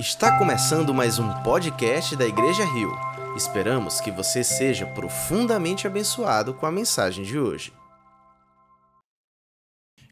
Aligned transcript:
Está 0.00 0.38
começando 0.38 0.94
mais 0.94 1.18
um 1.18 1.28
podcast 1.42 2.16
da 2.16 2.26
Igreja 2.26 2.64
Rio. 2.64 2.90
Esperamos 3.36 4.00
que 4.00 4.10
você 4.10 4.42
seja 4.42 4.86
profundamente 4.86 5.86
abençoado 5.86 6.54
com 6.54 6.64
a 6.64 6.72
mensagem 6.72 7.22
de 7.22 7.38
hoje. 7.38 7.70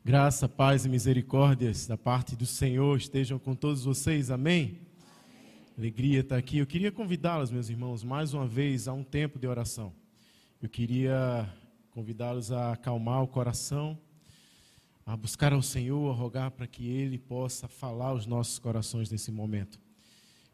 Graça, 0.05 0.47
paz 0.47 0.85
e 0.85 0.91
misericórdias 0.91 1.87
da 1.87 1.97
parte 1.97 2.37
do 2.37 2.45
Senhor 2.45 2.99
estejam 2.99 3.39
com 3.39 3.55
todos 3.55 3.83
vocês, 3.83 4.31
amém? 4.31 4.79
Alegria 5.79 6.21
estar 6.21 6.37
aqui. 6.37 6.59
Eu 6.59 6.67
queria 6.67 6.93
convidá-los, 6.93 7.51
meus 7.51 7.71
irmãos, 7.71 8.05
mais 8.05 8.35
uma 8.35 8.47
vez 8.47 8.89
a 8.89 8.93
um 8.93 9.03
tempo 9.03 9.39
de 9.39 9.47
oração. 9.47 9.95
Eu 10.61 10.69
queria 10.69 11.49
convidá-los 11.93 12.53
a 12.53 12.73
acalmar 12.73 13.23
o 13.23 13.27
coração, 13.27 13.99
a 15.09 15.17
buscar 15.17 15.55
ao 15.55 15.63
Senhor, 15.63 16.11
a 16.11 16.15
rogar 16.15 16.51
para 16.51 16.67
que 16.67 16.87
Ele 16.87 17.17
possa 17.17 17.67
falar 17.67 18.09
aos 18.09 18.27
nossos 18.27 18.59
corações 18.59 19.11
nesse 19.11 19.33
momento. 19.33 19.81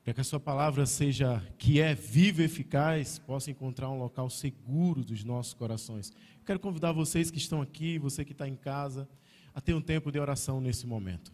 Para 0.05 0.15
que 0.15 0.21
a 0.21 0.25
Sua 0.25 0.39
palavra 0.39 0.87
seja, 0.87 1.45
que 1.59 1.81
é 1.81 1.93
viva 1.93 2.41
e 2.41 2.45
eficaz, 2.45 3.19
possa 3.19 3.51
encontrar 3.51 3.91
um 3.91 3.99
local 3.99 4.31
seguro 4.31 5.03
dos 5.03 5.25
nossos 5.25 5.55
corações. 5.55 6.13
quero 6.47 6.61
convidar 6.61 6.93
vocês 6.93 7.33
que 7.33 7.39
estão 7.39 7.61
aqui, 7.61 7.99
você 7.99 8.25
que 8.25 8.31
está 8.31 8.47
em 8.47 8.55
casa, 8.55 9.09
a 9.53 9.61
ter 9.61 9.75
um 9.75 9.81
tempo 9.81 10.13
de 10.13 10.21
oração 10.21 10.61
nesse 10.61 10.87
momento. 10.87 11.33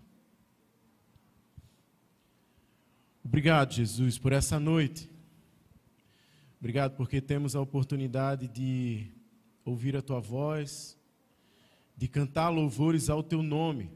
Obrigado, 3.22 3.74
Jesus, 3.74 4.16
por 4.16 4.32
essa 4.32 4.58
noite. 4.58 5.10
Obrigado 6.58 6.96
porque 6.96 7.20
temos 7.20 7.54
a 7.54 7.60
oportunidade 7.60 8.48
de 8.48 9.08
ouvir 9.62 9.94
a 9.94 10.00
tua 10.00 10.20
voz, 10.20 10.98
de 12.00 12.08
cantar 12.08 12.48
louvores 12.48 13.10
ao 13.10 13.22
teu 13.22 13.42
nome, 13.42 13.90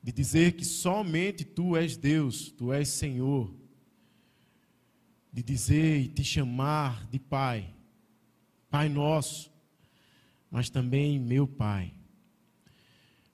de 0.00 0.12
dizer 0.12 0.52
que 0.52 0.64
somente 0.64 1.44
tu 1.44 1.76
és 1.76 1.96
Deus, 1.96 2.52
tu 2.52 2.72
és 2.72 2.86
Senhor, 2.86 3.52
de 5.32 5.42
dizer 5.42 6.02
e 6.02 6.06
te 6.06 6.22
chamar 6.22 7.04
de 7.08 7.18
Pai, 7.18 7.74
Pai 8.70 8.88
nosso, 8.88 9.52
mas 10.48 10.70
também 10.70 11.18
meu 11.18 11.44
Pai. 11.48 11.92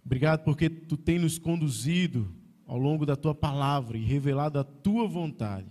Obrigado 0.03 0.45
porque 0.45 0.71
tu 0.71 0.97
tem 0.97 1.19
nos 1.19 1.39
conduzido 1.39 2.35
ao 2.67 2.79
longo 2.79 3.05
da 3.05 3.17
tua 3.17 3.35
palavra 3.35 3.99
e 3.99 4.03
revelado 4.03 4.59
a 4.59 4.65
tua 4.65 5.07
vontade. 5.07 5.69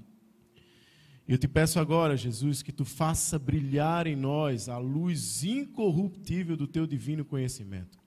Eu 1.31 1.37
te 1.37 1.47
peço 1.47 1.79
agora, 1.79 2.17
Jesus, 2.17 2.61
que 2.61 2.73
tu 2.73 2.83
faça 2.83 3.39
brilhar 3.39 4.05
em 4.05 4.17
nós 4.17 4.67
a 4.67 4.77
luz 4.77 5.45
incorruptível 5.45 6.57
do 6.57 6.67
teu 6.67 6.85
divino 6.85 7.23
conhecimento. 7.23 7.97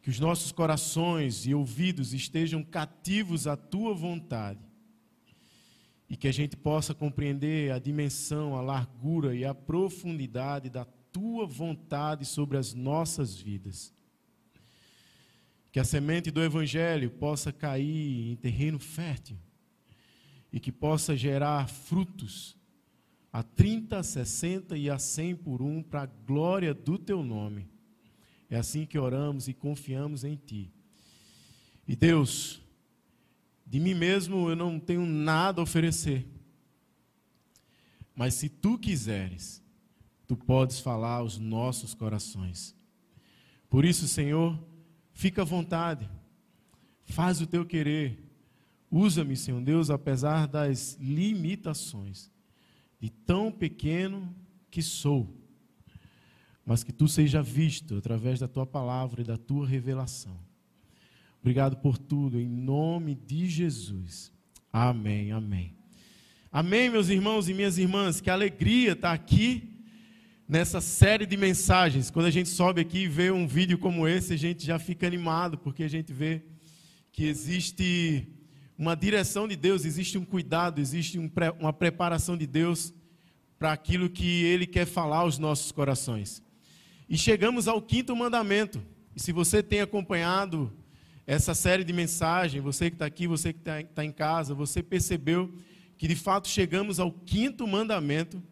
Que 0.00 0.08
os 0.08 0.20
nossos 0.20 0.52
corações 0.52 1.44
e 1.46 1.52
ouvidos 1.52 2.14
estejam 2.14 2.62
cativos 2.62 3.48
à 3.48 3.56
tua 3.56 3.92
vontade. 3.92 4.60
E 6.08 6.16
que 6.16 6.28
a 6.28 6.32
gente 6.32 6.56
possa 6.56 6.94
compreender 6.94 7.72
a 7.72 7.80
dimensão, 7.80 8.56
a 8.56 8.62
largura 8.62 9.34
e 9.34 9.44
a 9.44 9.52
profundidade 9.52 10.70
da 10.70 10.84
tua 11.10 11.44
vontade 11.44 12.24
sobre 12.24 12.56
as 12.56 12.72
nossas 12.72 13.34
vidas. 13.34 13.92
Que 15.72 15.80
a 15.80 15.84
semente 15.84 16.30
do 16.30 16.40
Evangelho 16.40 17.10
possa 17.10 17.52
cair 17.52 18.30
em 18.30 18.36
terreno 18.36 18.78
fértil 18.78 19.36
e 20.54 20.60
que 20.60 20.70
possa 20.70 21.16
gerar 21.16 21.68
frutos 21.68 22.56
a 23.32 23.42
30, 23.42 23.98
a 23.98 24.02
60 24.04 24.78
e 24.78 24.88
a 24.88 25.00
100 25.00 25.34
por 25.34 25.60
um 25.60 25.82
para 25.82 26.02
a 26.02 26.06
glória 26.06 26.72
do 26.72 26.96
teu 26.96 27.24
nome. 27.24 27.68
É 28.48 28.56
assim 28.56 28.86
que 28.86 28.96
oramos 28.96 29.48
e 29.48 29.52
confiamos 29.52 30.22
em 30.22 30.36
ti. 30.36 30.70
E 31.88 31.96
Deus, 31.96 32.62
de 33.66 33.80
mim 33.80 33.94
mesmo 33.94 34.48
eu 34.48 34.54
não 34.54 34.78
tenho 34.78 35.04
nada 35.04 35.60
a 35.60 35.64
oferecer. 35.64 36.24
Mas 38.14 38.34
se 38.34 38.48
tu 38.48 38.78
quiseres, 38.78 39.60
tu 40.24 40.36
podes 40.36 40.78
falar 40.78 41.14
aos 41.14 41.36
nossos 41.36 41.94
corações. 41.94 42.76
Por 43.68 43.84
isso, 43.84 44.06
Senhor, 44.06 44.56
fica 45.12 45.42
à 45.42 45.44
vontade. 45.44 46.08
Faz 47.06 47.40
o 47.40 47.46
teu 47.48 47.66
querer 47.66 48.23
Usa-me, 48.96 49.36
Senhor 49.36 49.60
Deus, 49.60 49.90
apesar 49.90 50.46
das 50.46 50.96
limitações, 51.00 52.30
de 53.00 53.10
tão 53.10 53.50
pequeno 53.50 54.32
que 54.70 54.80
sou, 54.80 55.36
mas 56.64 56.84
que 56.84 56.92
tu 56.92 57.08
seja 57.08 57.42
visto 57.42 57.96
através 57.96 58.38
da 58.38 58.46
tua 58.46 58.64
palavra 58.64 59.20
e 59.20 59.24
da 59.24 59.36
tua 59.36 59.66
revelação. 59.66 60.38
Obrigado 61.40 61.78
por 61.78 61.98
tudo, 61.98 62.38
em 62.38 62.48
nome 62.48 63.16
de 63.16 63.48
Jesus. 63.48 64.32
Amém, 64.72 65.32
amém. 65.32 65.74
Amém, 66.52 66.88
meus 66.88 67.08
irmãos 67.08 67.48
e 67.48 67.52
minhas 67.52 67.78
irmãs, 67.78 68.20
que 68.20 68.30
alegria 68.30 68.92
estar 68.92 69.12
aqui 69.12 69.76
nessa 70.48 70.80
série 70.80 71.26
de 71.26 71.36
mensagens. 71.36 72.12
Quando 72.12 72.26
a 72.26 72.30
gente 72.30 72.48
sobe 72.48 72.80
aqui 72.80 73.00
e 73.00 73.08
vê 73.08 73.32
um 73.32 73.44
vídeo 73.44 73.76
como 73.76 74.06
esse, 74.06 74.34
a 74.34 74.38
gente 74.38 74.64
já 74.64 74.78
fica 74.78 75.04
animado, 75.04 75.58
porque 75.58 75.82
a 75.82 75.88
gente 75.88 76.12
vê 76.12 76.44
que 77.10 77.24
existe 77.24 78.33
uma 78.76 78.96
direção 78.96 79.46
de 79.46 79.56
Deus, 79.56 79.84
existe 79.84 80.18
um 80.18 80.24
cuidado, 80.24 80.80
existe 80.80 81.18
um, 81.18 81.30
uma 81.60 81.72
preparação 81.72 82.36
de 82.36 82.46
Deus 82.46 82.92
para 83.58 83.72
aquilo 83.72 84.10
que 84.10 84.44
Ele 84.44 84.66
quer 84.66 84.86
falar 84.86 85.18
aos 85.18 85.38
nossos 85.38 85.70
corações. 85.70 86.42
E 87.08 87.16
chegamos 87.16 87.68
ao 87.68 87.80
quinto 87.80 88.14
mandamento. 88.16 88.82
E 89.14 89.20
se 89.20 89.30
você 89.30 89.62
tem 89.62 89.80
acompanhado 89.80 90.72
essa 91.26 91.54
série 91.54 91.84
de 91.84 91.92
mensagens, 91.92 92.62
você 92.62 92.90
que 92.90 92.96
está 92.96 93.06
aqui, 93.06 93.26
você 93.26 93.52
que 93.52 93.60
está 93.60 93.82
tá 93.82 94.04
em 94.04 94.12
casa, 94.12 94.54
você 94.54 94.82
percebeu 94.82 95.54
que 95.96 96.08
de 96.08 96.16
fato 96.16 96.48
chegamos 96.48 96.98
ao 96.98 97.12
quinto 97.12 97.66
mandamento, 97.66 98.42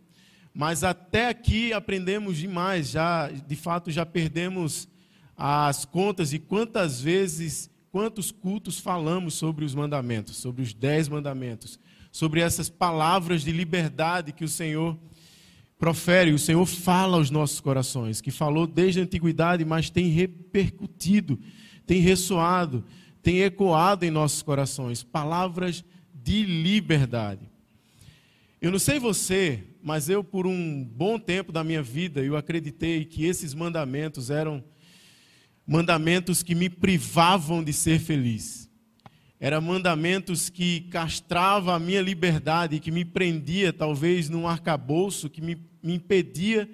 mas 0.55 0.85
até 0.85 1.29
aqui 1.29 1.73
aprendemos 1.73 2.39
demais, 2.39 2.91
já 2.91 3.29
de 3.29 3.57
fato 3.57 3.91
já 3.91 4.07
perdemos 4.07 4.89
as 5.37 5.85
contas 5.85 6.31
de 6.31 6.39
quantas 6.39 7.01
vezes 7.01 7.72
quantos 7.93 8.31
cultos 8.31 8.81
falamos 8.81 9.35
sobre 9.35 9.67
os 9.67 9.75
mandamentos, 9.75 10.39
sobre 10.39 10.63
os 10.63 10.73
dez 10.73 11.09
mandamentos, 11.09 11.79
sobre 12.11 12.41
essas 12.41 12.71
palavras 12.71 13.45
de 13.45 13.53
liberdade 13.53 14.33
que 14.33 14.45
o 14.45 14.49
Senhor 14.49 14.99
profere, 15.79 16.33
o 16.33 16.39
Senhor 16.39 16.65
fala 16.65 17.19
aos 17.19 17.31
nossos 17.31 17.61
corações, 17.61 18.23
que 18.23 18.31
falou 18.31 18.67
desde 18.67 19.01
a 19.01 19.03
antiguidade, 19.03 19.63
mas 19.63 19.91
tem 19.91 20.07
repercutido, 20.07 21.39
tem 21.87 22.01
ressoado, 22.01 22.83
tem 23.23 23.41
ecoado 23.41 24.07
em 24.07 24.11
nossos 24.11 24.41
corações, 24.41 25.03
palavras 25.03 25.85
de 26.15 26.45
liberdade. 26.45 27.51
Eu 28.61 28.71
não 28.71 28.79
sei 28.79 28.99
você, 28.99 29.63
mas 29.83 30.09
eu 30.09 30.25
por 30.25 30.47
um 30.47 30.83
bom 30.83 31.19
tempo 31.19 31.53
da 31.53 31.63
minha 31.63 31.83
vida, 31.83 32.23
eu 32.23 32.39
acreditei 32.39 33.05
que 33.05 33.27
esses 33.27 33.53
mandamentos 33.53 34.31
eram 34.31 34.65
mandamentos 35.67 36.43
que 36.43 36.55
me 36.55 36.69
privavam 36.69 37.63
de 37.63 37.73
ser 37.73 38.01
feliz. 38.01 38.69
Eram 39.39 39.61
mandamentos 39.61 40.49
que 40.49 40.83
castravam 40.83 41.75
a 41.75 41.79
minha 41.79 42.01
liberdade, 42.01 42.79
que 42.79 42.91
me 42.91 43.05
prendia 43.05 43.73
talvez 43.73 44.29
num 44.29 44.47
arcabouço, 44.47 45.29
que 45.29 45.41
me, 45.41 45.57
me 45.83 45.95
impedia 45.95 46.71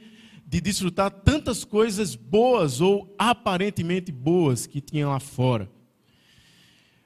de 0.47 0.61
desfrutar 0.61 1.11
tantas 1.11 1.65
coisas 1.65 2.15
boas 2.15 2.81
ou 2.81 3.15
aparentemente 3.19 4.13
boas 4.13 4.67
que 4.67 4.81
tinha 4.81 5.09
lá 5.09 5.21
fora. 5.21 5.71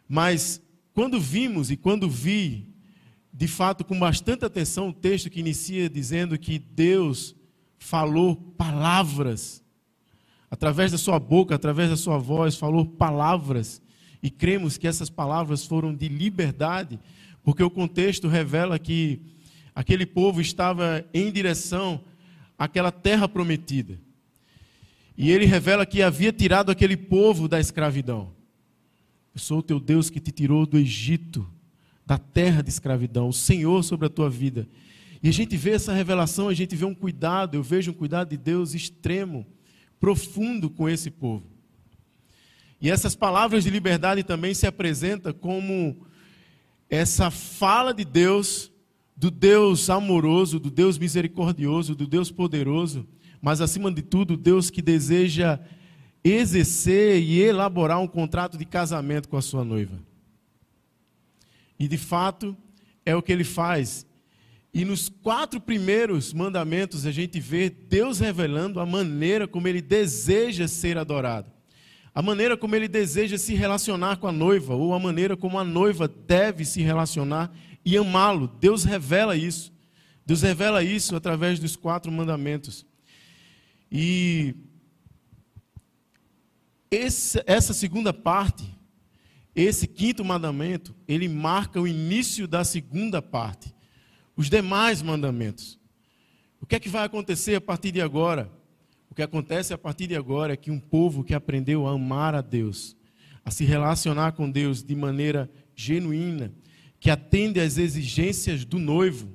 Mas 0.08 0.60
quando 0.92 1.20
vimos 1.20 1.70
e 1.70 1.76
quando 1.76 2.08
vi, 2.08 2.68
de 3.32 3.48
fato, 3.48 3.84
com 3.84 3.98
bastante 3.98 4.44
atenção, 4.44 4.88
o 4.88 4.92
texto 4.92 5.30
que 5.30 5.40
inicia 5.40 5.88
dizendo 5.88 6.38
que 6.38 6.58
Deus 6.58 7.34
falou 7.78 8.36
palavras 8.36 9.61
através 10.52 10.92
da 10.92 10.98
sua 10.98 11.18
boca, 11.18 11.54
através 11.54 11.88
da 11.88 11.96
sua 11.96 12.18
voz, 12.18 12.56
falou 12.56 12.84
palavras, 12.84 13.80
e 14.22 14.28
cremos 14.28 14.76
que 14.76 14.86
essas 14.86 15.08
palavras 15.08 15.64
foram 15.64 15.94
de 15.94 16.08
liberdade, 16.08 17.00
porque 17.42 17.62
o 17.62 17.70
contexto 17.70 18.28
revela 18.28 18.78
que 18.78 19.22
aquele 19.74 20.04
povo 20.04 20.42
estava 20.42 21.06
em 21.14 21.32
direção 21.32 22.02
àquela 22.58 22.92
terra 22.92 23.26
prometida. 23.26 23.98
E 25.16 25.30
ele 25.30 25.46
revela 25.46 25.86
que 25.86 26.02
havia 26.02 26.30
tirado 26.30 26.70
aquele 26.70 26.98
povo 26.98 27.48
da 27.48 27.58
escravidão. 27.58 28.30
Eu 29.34 29.40
sou 29.40 29.60
o 29.60 29.62
teu 29.62 29.80
Deus 29.80 30.10
que 30.10 30.20
te 30.20 30.30
tirou 30.30 30.66
do 30.66 30.76
Egito, 30.76 31.48
da 32.04 32.18
terra 32.18 32.62
de 32.62 32.68
escravidão, 32.68 33.26
o 33.26 33.32
Senhor 33.32 33.82
sobre 33.82 34.06
a 34.06 34.10
tua 34.10 34.28
vida. 34.28 34.68
E 35.22 35.30
a 35.30 35.32
gente 35.32 35.56
vê 35.56 35.70
essa 35.70 35.94
revelação, 35.94 36.50
a 36.50 36.54
gente 36.54 36.76
vê 36.76 36.84
um 36.84 36.94
cuidado, 36.94 37.54
eu 37.54 37.62
vejo 37.62 37.90
um 37.90 37.94
cuidado 37.94 38.28
de 38.28 38.36
Deus 38.36 38.74
extremo 38.74 39.46
profundo 40.02 40.68
com 40.68 40.88
esse 40.88 41.12
povo. 41.12 41.46
E 42.80 42.90
essas 42.90 43.14
palavras 43.14 43.62
de 43.62 43.70
liberdade 43.70 44.24
também 44.24 44.52
se 44.52 44.66
apresentam 44.66 45.32
como 45.32 46.04
essa 46.90 47.30
fala 47.30 47.94
de 47.94 48.04
Deus, 48.04 48.72
do 49.16 49.30
Deus 49.30 49.88
amoroso, 49.88 50.58
do 50.58 50.72
Deus 50.72 50.98
misericordioso, 50.98 51.94
do 51.94 52.04
Deus 52.04 52.32
poderoso, 52.32 53.06
mas 53.40 53.60
acima 53.60 53.92
de 53.92 54.02
tudo, 54.02 54.36
Deus 54.36 54.70
que 54.70 54.82
deseja 54.82 55.60
exercer 56.24 57.22
e 57.22 57.40
elaborar 57.40 58.00
um 58.00 58.08
contrato 58.08 58.58
de 58.58 58.64
casamento 58.64 59.28
com 59.28 59.36
a 59.36 59.42
sua 59.42 59.64
noiva. 59.64 60.00
E 61.78 61.86
de 61.86 61.96
fato, 61.96 62.56
é 63.06 63.14
o 63.14 63.22
que 63.22 63.30
ele 63.30 63.44
faz. 63.44 64.04
E 64.74 64.84
nos 64.84 65.08
quatro 65.08 65.60
primeiros 65.60 66.32
mandamentos 66.32 67.04
a 67.04 67.12
gente 67.12 67.38
vê 67.38 67.68
Deus 67.68 68.20
revelando 68.20 68.80
a 68.80 68.86
maneira 68.86 69.46
como 69.46 69.68
ele 69.68 69.82
deseja 69.82 70.66
ser 70.66 70.96
adorado. 70.96 71.52
A 72.14 72.22
maneira 72.22 72.56
como 72.56 72.74
ele 72.74 72.88
deseja 72.88 73.36
se 73.36 73.54
relacionar 73.54 74.16
com 74.16 74.26
a 74.26 74.32
noiva, 74.32 74.74
ou 74.74 74.94
a 74.94 74.98
maneira 74.98 75.36
como 75.36 75.58
a 75.58 75.64
noiva 75.64 76.08
deve 76.08 76.64
se 76.64 76.82
relacionar 76.82 77.54
e 77.84 77.96
amá-lo. 77.96 78.48
Deus 78.60 78.84
revela 78.84 79.36
isso. 79.36 79.72
Deus 80.24 80.42
revela 80.42 80.82
isso 80.82 81.16
através 81.16 81.58
dos 81.58 81.76
quatro 81.76 82.10
mandamentos. 82.10 82.86
E 83.90 84.54
esse, 86.90 87.42
essa 87.46 87.74
segunda 87.74 88.12
parte, 88.12 88.74
esse 89.54 89.86
quinto 89.86 90.24
mandamento, 90.24 90.94
ele 91.06 91.28
marca 91.28 91.80
o 91.80 91.88
início 91.88 92.46
da 92.46 92.64
segunda 92.64 93.20
parte. 93.20 93.74
Os 94.36 94.48
demais 94.48 95.02
mandamentos. 95.02 95.78
O 96.60 96.66
que 96.66 96.76
é 96.76 96.80
que 96.80 96.88
vai 96.88 97.04
acontecer 97.04 97.54
a 97.54 97.60
partir 97.60 97.90
de 97.90 98.00
agora? 98.00 98.50
O 99.10 99.14
que 99.14 99.22
acontece 99.22 99.74
a 99.74 99.78
partir 99.78 100.06
de 100.06 100.16
agora 100.16 100.54
é 100.54 100.56
que 100.56 100.70
um 100.70 100.80
povo 100.80 101.22
que 101.22 101.34
aprendeu 101.34 101.86
a 101.86 101.92
amar 101.92 102.34
a 102.34 102.40
Deus, 102.40 102.96
a 103.44 103.50
se 103.50 103.64
relacionar 103.64 104.32
com 104.32 104.50
Deus 104.50 104.82
de 104.82 104.94
maneira 104.94 105.50
genuína, 105.74 106.52
que 106.98 107.10
atende 107.10 107.60
às 107.60 107.76
exigências 107.76 108.64
do 108.64 108.78
noivo, 108.78 109.28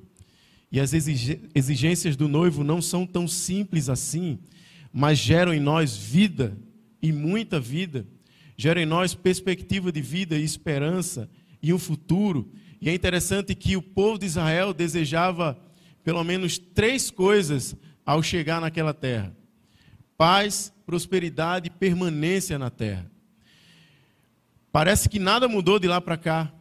e 0.72 0.80
as 0.80 0.92
exigências 0.92 2.16
do 2.16 2.28
noivo 2.28 2.64
não 2.64 2.82
são 2.82 3.06
tão 3.06 3.28
simples 3.28 3.88
assim, 3.88 4.38
mas 4.92 5.18
geram 5.18 5.54
em 5.54 5.60
nós 5.60 5.96
vida 5.96 6.58
e 7.00 7.12
muita 7.12 7.60
vida, 7.60 8.06
geram 8.56 8.80
em 8.80 8.86
nós 8.86 9.14
perspectiva 9.14 9.92
de 9.92 10.00
vida 10.02 10.36
e 10.36 10.42
esperança 10.42 11.30
e 11.62 11.72
um 11.72 11.78
futuro. 11.78 12.50
E 12.80 12.88
é 12.88 12.94
interessante 12.94 13.54
que 13.54 13.76
o 13.76 13.82
povo 13.82 14.18
de 14.18 14.26
Israel 14.26 14.72
desejava 14.72 15.58
pelo 16.04 16.22
menos 16.24 16.58
três 16.58 17.10
coisas 17.10 17.76
ao 18.04 18.22
chegar 18.22 18.60
naquela 18.60 18.94
terra: 18.94 19.36
paz, 20.16 20.72
prosperidade 20.86 21.68
e 21.68 21.70
permanência 21.70 22.58
na 22.58 22.70
terra. 22.70 23.10
Parece 24.70 25.08
que 25.08 25.18
nada 25.18 25.48
mudou 25.48 25.78
de 25.78 25.88
lá 25.88 26.00
para 26.00 26.16
cá 26.16 26.52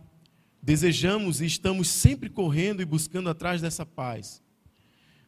desejamos 0.67 1.39
e 1.39 1.45
estamos 1.45 1.87
sempre 1.87 2.29
correndo 2.29 2.81
e 2.81 2.85
buscando 2.85 3.29
atrás 3.29 3.61
dessa 3.61 3.85
paz. 3.85 4.41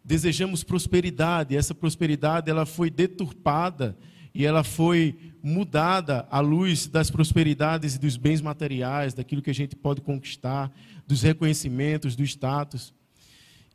Desejamos 0.03 0.65
prosperidade, 0.65 1.55
essa 1.55 1.73
prosperidade 1.73 2.49
ela 2.49 2.65
foi 2.65 2.89
deturpada 2.89 3.97
e 4.33 4.45
ela 4.45 4.63
foi 4.63 5.15
mudada 5.41 6.27
à 6.29 6.39
luz 6.39 6.87
das 6.87 7.09
prosperidades 7.09 7.95
e 7.95 7.99
dos 7.99 8.17
bens 8.17 8.41
materiais, 8.41 9.13
daquilo 9.13 9.41
que 9.41 9.49
a 9.49 9.53
gente 9.53 9.75
pode 9.75 10.01
conquistar, 10.01 10.71
dos 11.07 11.21
reconhecimentos, 11.21 12.15
do 12.15 12.23
status. 12.23 12.93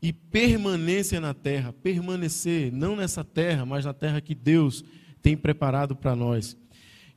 E 0.00 0.12
permanência 0.12 1.20
na 1.20 1.32
terra, 1.32 1.72
permanecer 1.72 2.70
não 2.72 2.94
nessa 2.94 3.24
terra, 3.24 3.64
mas 3.64 3.84
na 3.84 3.94
terra 3.94 4.20
que 4.20 4.34
Deus 4.34 4.84
tem 5.22 5.36
preparado 5.36 5.96
para 5.96 6.14
nós. 6.14 6.56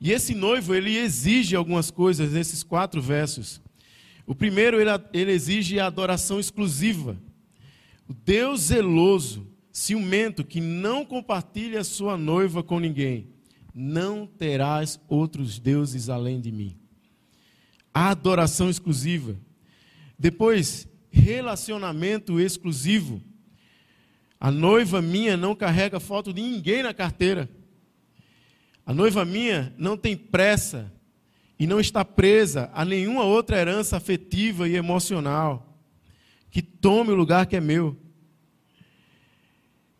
E 0.00 0.12
esse 0.12 0.34
noivo, 0.34 0.74
ele 0.74 0.96
exige 0.96 1.54
algumas 1.54 1.90
coisas 1.90 2.32
nesses 2.32 2.62
quatro 2.62 3.02
versos. 3.02 3.60
O 4.26 4.34
primeiro, 4.34 4.78
ele, 5.12 5.32
exige 5.32 5.80
a 5.80 5.86
adoração 5.86 6.38
exclusiva. 6.38 7.16
O 8.08 8.14
Deus 8.14 8.62
zeloso, 8.62 9.46
ciumento, 9.78 10.44
que 10.44 10.60
não 10.60 11.04
compartilha 11.04 11.84
sua 11.84 12.16
noiva 12.16 12.62
com 12.62 12.80
ninguém. 12.80 13.28
Não 13.72 14.26
terás 14.26 15.00
outros 15.08 15.58
deuses 15.58 16.08
além 16.08 16.40
de 16.40 16.50
mim. 16.50 16.76
A 17.94 18.10
adoração 18.10 18.68
exclusiva. 18.68 19.36
Depois, 20.18 20.88
relacionamento 21.10 22.40
exclusivo. 22.40 23.22
A 24.40 24.50
noiva 24.50 25.00
minha 25.00 25.36
não 25.36 25.54
carrega 25.54 26.00
foto 26.00 26.32
de 26.32 26.42
ninguém 26.42 26.82
na 26.82 26.92
carteira. 26.92 27.48
A 28.84 28.92
noiva 28.92 29.24
minha 29.24 29.72
não 29.78 29.96
tem 29.96 30.16
pressa 30.16 30.92
e 31.58 31.66
não 31.66 31.78
está 31.78 32.04
presa 32.04 32.68
a 32.74 32.84
nenhuma 32.84 33.22
outra 33.24 33.58
herança 33.58 33.96
afetiva 33.96 34.68
e 34.68 34.74
emocional 34.74 35.78
que 36.50 36.62
tome 36.62 37.10
o 37.10 37.16
lugar 37.16 37.46
que 37.46 37.56
é 37.56 37.60
meu. 37.60 37.96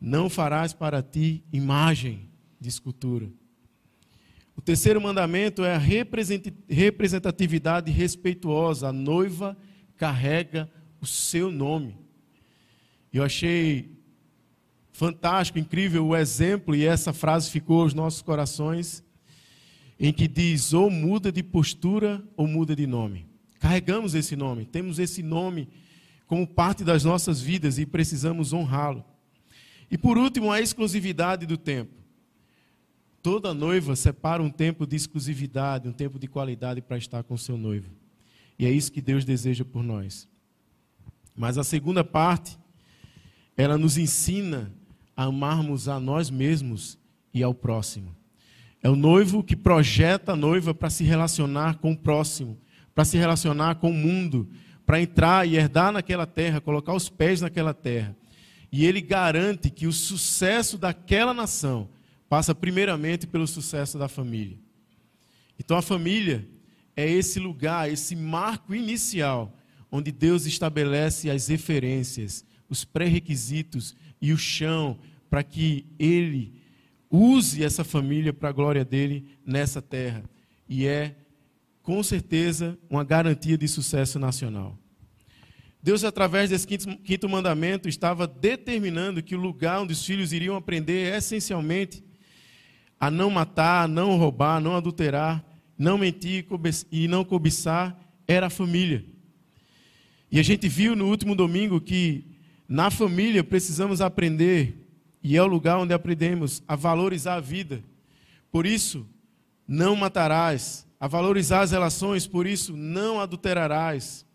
Não 0.00 0.31
farás 0.31 0.73
para 0.73 1.03
ti 1.03 1.45
imagem 1.53 2.29
de 2.61 2.69
escultura. 2.69 3.29
O 4.56 4.61
terceiro 4.61 5.00
mandamento 5.00 5.65
é 5.65 5.75
a 5.75 5.79
representatividade 6.69 7.91
respeituosa. 7.91 8.89
A 8.89 8.93
noiva 8.93 9.56
carrega 9.97 10.71
o 11.00 11.06
seu 11.06 11.50
nome. 11.50 11.97
Eu 13.12 13.23
achei 13.23 13.97
fantástico, 14.93 15.59
incrível 15.59 16.06
o 16.06 16.17
exemplo, 16.17 16.75
e 16.75 16.85
essa 16.85 17.12
frase 17.12 17.51
ficou 17.51 17.83
aos 17.83 17.94
nossos 17.94 18.21
corações 18.21 19.05
em 19.99 20.12
que 20.12 20.29
diz 20.29 20.73
ou 20.73 20.91
muda 20.91 21.31
de 21.31 21.43
postura 21.43 22.23
ou 22.37 22.47
muda 22.47 22.75
de 22.75 22.87
nome. 22.87 23.27
Carregamos 23.61 24.15
esse 24.15 24.37
nome, 24.37 24.65
temos 24.65 24.99
esse 24.99 25.23
nome 25.23 25.69
como 26.27 26.47
parte 26.47 26.85
das 26.85 27.05
nossas 27.05 27.41
vidas 27.41 27.79
e 27.79 27.87
precisamos 27.87 28.53
honrá-lo. 28.53 29.05
E 29.90 29.96
por 29.96 30.19
último, 30.19 30.52
a 30.52 30.61
exclusividade 30.61 31.46
do 31.46 31.56
tempo. 31.56 31.94
Toda 33.23 33.52
noiva 33.52 33.96
separa 33.96 34.43
um 34.43 34.50
tempo 34.50 34.87
de 34.87 34.96
exclusividade, 34.96 35.88
um 35.88 35.93
tempo 35.93 36.19
de 36.19 36.29
qualidade 36.29 36.81
para 36.81 36.99
estar 36.99 37.23
com 37.23 37.37
seu 37.37 37.56
noivo. 37.56 37.90
E 38.58 38.67
é 38.67 38.70
isso 38.70 38.93
que 38.93 39.00
Deus 39.00 39.25
deseja 39.25 39.64
por 39.64 39.82
nós. 39.82 40.29
Mas 41.35 41.58
a 41.58 41.64
segunda 41.64 42.02
parte, 42.02 42.58
ela 43.56 43.79
nos 43.79 43.96
ensina 43.96 44.73
a 45.17 45.25
amarmos 45.25 45.88
a 45.88 45.99
nós 45.99 46.31
mesmos 46.31 46.99
e 47.32 47.43
ao 47.43 47.55
próximo. 47.55 48.14
É 48.82 48.88
o 48.88 48.96
noivo 48.96 49.43
que 49.43 49.56
projeta 49.56 50.32
a 50.32 50.37
noiva 50.37 50.73
para 50.73 50.91
se 50.91 51.05
relacionar 51.05 51.79
com 51.79 51.93
o 51.93 51.96
próximo, 51.96 52.56
para 52.94 53.05
se 53.05 53.17
relacionar 53.17 53.76
com 53.76 53.91
o 53.91 53.94
mundo, 53.94 54.49
para 54.87 55.00
entrar 55.00 55.46
e 55.46 55.56
herdar 55.56 55.93
naquela 55.93 56.26
terra, 56.26 56.61
colocar 56.61 56.94
os 56.94 57.08
pés 57.08 57.41
naquela 57.41 57.75
terra. 57.75 58.17
E 58.70 58.85
ele 58.85 59.00
garante 59.00 59.70
que 59.70 59.87
o 59.87 59.93
sucesso 59.93 60.76
daquela 60.76 61.32
nação 61.32 61.88
passa 62.29 62.55
primeiramente 62.55 63.26
pelo 63.26 63.47
sucesso 63.47 63.99
da 63.99 64.09
família. 64.09 64.59
Então 65.59 65.76
a 65.76 65.82
família 65.82 66.47
é 66.94 67.09
esse 67.11 67.38
lugar, 67.41 67.91
esse 67.91 68.15
marco 68.15 68.75
inicial, 68.75 69.56
onde 69.91 70.13
Deus 70.13 70.46
estabelece 70.46 71.31
as 71.31 71.48
referências, 71.48 72.44
os 72.69 72.84
pré-requisitos 72.84 73.96
e 74.20 74.32
o 74.32 74.37
chão 74.37 74.98
para 75.31 75.43
que 75.43 75.87
ele 75.98 76.53
use 77.10 77.65
essa 77.65 77.84
família 77.84 78.32
para 78.32 78.51
a 78.51 78.53
glória 78.53 78.84
dele 78.84 79.27
nessa 79.44 79.81
terra. 79.81 80.22
E 80.69 80.87
é, 80.87 81.17
com 81.82 82.03
certeza, 82.03 82.79
uma 82.91 83.03
garantia 83.03 83.56
de 83.56 83.67
sucesso 83.67 84.19
nacional. 84.19 84.78
Deus, 85.82 86.03
através 86.03 86.51
desse 86.51 86.67
quinto, 86.67 86.97
quinto 86.99 87.29
mandamento, 87.29 87.89
estava 87.89 88.27
determinando 88.27 89.23
que 89.23 89.35
o 89.35 89.41
lugar 89.41 89.81
onde 89.81 89.93
os 89.93 90.05
filhos 90.05 90.32
iriam 90.32 90.56
aprender 90.56 91.15
essencialmente 91.15 92.05
a 92.99 93.11
não 93.11 93.31
matar, 93.31 93.89
não 93.89 94.17
roubar, 94.17 94.61
não 94.61 94.77
adulterar, 94.77 95.44
não 95.79 95.97
mentir 95.97 96.47
e 96.91 97.06
não 97.06 97.25
cobiçar 97.25 97.97
era 98.27 98.49
a 98.49 98.51
família. 98.51 99.05
E 100.31 100.39
a 100.39 100.43
gente 100.43 100.69
viu 100.69 100.97
no 100.97 101.06
último 101.06 101.35
domingo 101.35 101.81
que 101.81 102.25
na 102.69 102.91
família 102.91 103.43
precisamos 103.43 104.01
aprender 104.01 104.85
e 105.23 105.37
é 105.37 105.43
o 105.43 105.47
lugar 105.47 105.79
onde 105.79 105.94
aprendemos 105.94 106.63
a 106.69 106.77
valorizar 106.77 107.37
a 107.37 107.41
vida. 107.41 107.82
Por 108.51 108.67
isso, 108.67 109.06
não 109.67 109.97
matarás. 109.97 110.87
A 111.01 111.06
valorizar 111.06 111.61
as 111.61 111.70
relações, 111.70 112.27
por 112.27 112.47
isso, 112.47 112.77
não 112.77 113.20
adulterarás. 113.20 114.27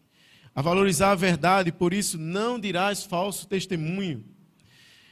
A 0.56 0.62
valorizar 0.62 1.12
a 1.12 1.16
verdade, 1.16 1.72
por 1.72 1.94
isso, 1.94 2.18
não 2.18 2.60
dirás 2.60 3.04
falso 3.04 3.48
testemunho. 3.48 4.24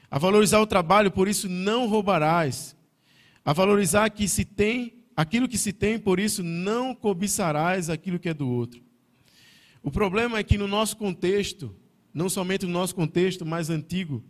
A 0.10 0.20
valorizar 0.20 0.60
o 0.60 0.68
trabalho, 0.68 1.10
por 1.10 1.28
isso, 1.28 1.50
não 1.50 1.88
roubarás. 1.88 2.76
A 3.44 3.54
valorizar 3.54 4.10
que 4.10 4.28
se 4.28 4.46
tem, 4.46 5.06
aquilo 5.16 5.48
que 5.48 5.58
se 5.58 5.74
tem, 5.74 5.98
por 5.98 6.20
isso, 6.20 6.44
não 6.44 6.94
cobiçarás 6.94 7.90
aquilo 7.90 8.20
que 8.20 8.30
é 8.30 8.34
do 8.34 8.48
outro. 8.48 8.82
O 9.82 9.90
problema 9.90 10.38
é 10.38 10.44
que 10.44 10.60
no 10.60 10.68
nosso 10.68 10.96
contexto, 10.96 11.76
não 12.14 12.30
somente 12.30 12.68
no 12.68 12.72
nosso 12.72 12.94
contexto 12.94 13.44
mais 13.44 13.70
antigo, 13.70 14.24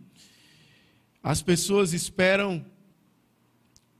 as 1.22 1.42
pessoas 1.42 1.92
esperam 1.92 2.64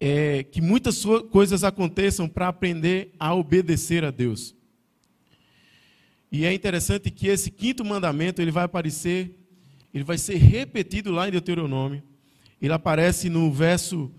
é, 0.01 0.43
que 0.45 0.61
muitas 0.61 1.05
coisas 1.31 1.63
aconteçam 1.63 2.27
para 2.27 2.49
aprender 2.49 3.13
a 3.21 3.35
obedecer 3.35 4.03
a 4.03 4.11
Deus. 4.11 4.57
E 6.33 6.47
é 6.47 6.55
interessante 6.55 7.11
que 7.11 7.27
esse 7.27 7.51
quinto 7.51 7.85
mandamento 7.85 8.41
ele 8.41 8.51
vai 8.51 8.65
aparecer, 8.65 9.39
ele 9.93 10.03
vai 10.03 10.17
ser 10.17 10.37
repetido 10.39 11.13
lá 11.13 11.29
em 11.29 11.31
Deuteronômio. 11.31 12.03
Ele 12.61 12.73
aparece 12.73 13.29
no 13.29 13.53
verso 13.53 14.11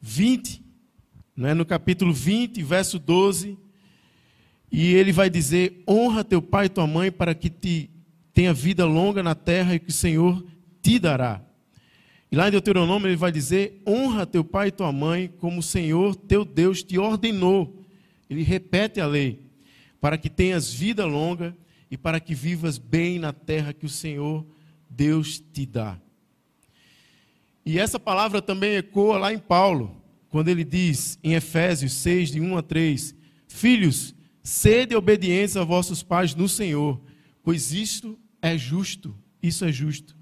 20, 0.00 0.60
né, 1.36 1.54
no 1.54 1.64
capítulo 1.64 2.12
20, 2.12 2.60
verso 2.64 2.98
12. 2.98 3.56
E 4.72 4.94
ele 4.94 5.12
vai 5.12 5.30
dizer: 5.30 5.84
honra 5.88 6.24
teu 6.24 6.42
pai 6.42 6.66
e 6.66 6.68
tua 6.68 6.86
mãe 6.86 7.12
para 7.12 7.32
que 7.32 7.48
te 7.48 7.88
tenha 8.34 8.52
vida 8.52 8.84
longa 8.84 9.22
na 9.22 9.36
terra 9.36 9.76
e 9.76 9.78
que 9.78 9.90
o 9.90 9.92
Senhor 9.92 10.44
te 10.82 10.98
dará. 10.98 11.40
E 12.30 12.34
lá 12.34 12.48
em 12.48 12.50
Deuteronômio 12.50 13.06
ele 13.06 13.16
vai 13.16 13.30
dizer: 13.30 13.80
honra 13.86 14.26
teu 14.26 14.42
pai 14.42 14.68
e 14.68 14.72
tua 14.72 14.90
mãe, 14.90 15.32
como 15.38 15.60
o 15.60 15.62
Senhor 15.62 16.16
teu 16.16 16.44
Deus 16.44 16.82
te 16.82 16.98
ordenou. 16.98 17.84
Ele 18.28 18.42
repete 18.42 19.00
a 19.00 19.06
lei, 19.06 19.45
para 20.06 20.16
que 20.16 20.30
tenhas 20.30 20.72
vida 20.72 21.04
longa 21.04 21.52
e 21.90 21.98
para 21.98 22.20
que 22.20 22.32
vivas 22.32 22.78
bem 22.78 23.18
na 23.18 23.32
terra 23.32 23.72
que 23.72 23.84
o 23.84 23.88
Senhor 23.88 24.46
Deus 24.88 25.42
te 25.52 25.66
dá. 25.66 25.98
E 27.64 27.76
essa 27.76 27.98
palavra 27.98 28.40
também 28.40 28.76
ecoa 28.76 29.18
lá 29.18 29.32
em 29.32 29.38
Paulo, 29.40 30.00
quando 30.28 30.46
ele 30.46 30.62
diz 30.62 31.18
em 31.24 31.34
Efésios 31.34 31.92
6, 31.94 32.30
de 32.30 32.40
1 32.40 32.56
a 32.56 32.62
3: 32.62 33.16
Filhos, 33.48 34.14
sede 34.44 34.94
obedientes 34.94 35.56
a 35.56 35.64
vossos 35.64 36.04
pais 36.04 36.36
no 36.36 36.48
Senhor, 36.48 37.00
pois 37.42 37.72
isto 37.72 38.16
é 38.40 38.56
justo, 38.56 39.12
isso 39.42 39.64
é 39.64 39.72
justo. 39.72 40.16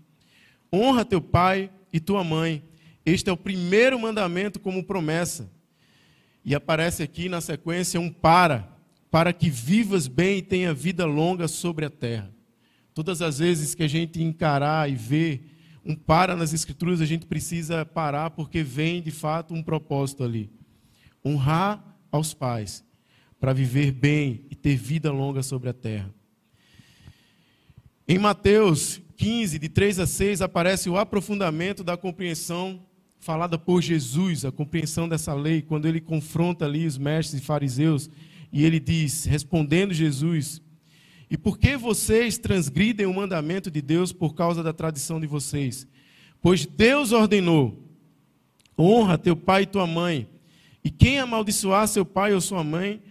Honra 0.73 1.05
teu 1.05 1.21
pai 1.21 1.71
e 1.93 2.01
tua 2.01 2.25
mãe. 2.25 2.65
Este 3.05 3.29
é 3.29 3.33
o 3.35 3.37
primeiro 3.37 4.01
mandamento 4.01 4.59
como 4.59 4.83
promessa. 4.83 5.53
E 6.43 6.55
aparece 6.55 7.03
aqui 7.03 7.29
na 7.29 7.43
sequência 7.43 8.01
um 8.01 8.11
para, 8.11 8.74
para 9.15 9.33
que 9.33 9.49
vivas 9.49 10.09
bem 10.09 10.39
e 10.39 10.43
tenha 10.43 10.75
vida 10.75 11.07
longa 11.07 11.47
sobre 11.47 11.85
a 11.85 11.89
terra. 11.89 12.35
Todas 12.93 13.23
as 13.23 13.39
vezes 13.39 13.73
que 13.73 13.85
a 13.85 13.89
gente 13.89 14.21
encarar 14.21 14.91
e 14.91 14.97
ver 14.97 15.53
um 15.85 15.95
para 15.95 16.35
nas 16.35 16.53
escrituras, 16.53 17.01
a 17.01 17.07
gente 17.07 17.25
precisa 17.25 17.87
parar 17.87 18.31
porque 18.31 18.65
vem 18.65 19.01
de 19.01 19.13
fato 19.13 19.55
um 19.55 19.63
propósito 19.63 20.25
ali. 20.25 20.51
Honrar 21.25 21.97
aos 22.11 22.35
pais 22.35 22.85
para 23.39 23.53
viver 23.53 23.93
bem 23.93 24.47
e 24.51 24.57
ter 24.57 24.75
vida 24.75 25.13
longa 25.13 25.45
sobre 25.45 25.69
a 25.69 25.73
terra. 25.73 26.13
Em 28.09 28.19
Mateus 28.19 29.01
15, 29.17 29.61
de 29.61 29.69
3 29.69 30.01
a 30.01 30.09
6, 30.09 30.43
aparece 30.43 30.91
o 30.91 30.99
aprofundamento 30.99 31.85
da 31.85 31.97
compreensão 31.97 32.85
falada 33.21 33.57
por 33.57 33.81
Jesus, 33.81 34.45
a 34.45 34.51
compreensão 34.51 35.09
dessa 35.09 35.33
lei, 35.35 35.63
quando 35.63 35.87
ele 35.87 36.01
confronta 36.01 36.65
ali 36.65 36.85
os 36.85 36.99
mestres 36.99 37.41
e 37.41 37.45
fariseus, 37.45 38.11
e 38.55 38.65
ele 38.65 38.79
diz, 38.79 39.25
respondendo 39.25 39.93
Jesus: 39.93 40.63
E 41.29 41.37
por 41.37 41.59
que 41.59 41.77
vocês 41.77 42.39
transgridem 42.39 43.05
o 43.05 43.13
mandamento 43.13 43.69
de 43.69 43.83
Deus 43.83 44.13
por 44.13 44.33
causa 44.33 44.63
da 44.63 44.73
tradição 44.73 45.19
de 45.19 45.27
vocês? 45.27 45.89
Pois 46.41 46.65
Deus 46.65 47.11
ordenou: 47.11 47.77
honra 48.79 49.19
teu 49.19 49.35
pai 49.35 49.63
e 49.63 49.67
tua 49.67 49.89
mãe, 49.89 50.29
e 50.85 50.89
quem 50.89 51.19
amaldiçoar 51.19 51.89
seu 51.89 52.05
pai 52.05 52.33
ou 52.33 52.41
sua 52.41 52.63
mãe 52.63 53.03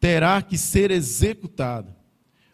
terá 0.00 0.42
que 0.42 0.58
ser 0.58 0.90
executado. 0.90 1.94